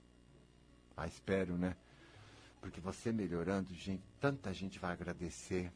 [0.95, 1.75] Ah, espero, né?
[2.59, 5.71] Porque você melhorando, gente, tanta gente vai agradecer.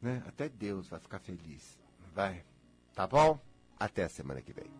[0.00, 0.22] Né?
[0.26, 1.78] Até Deus vai ficar feliz.
[2.14, 2.44] Vai.
[2.94, 3.38] Tá bom?
[3.78, 4.70] Até a semana que vem.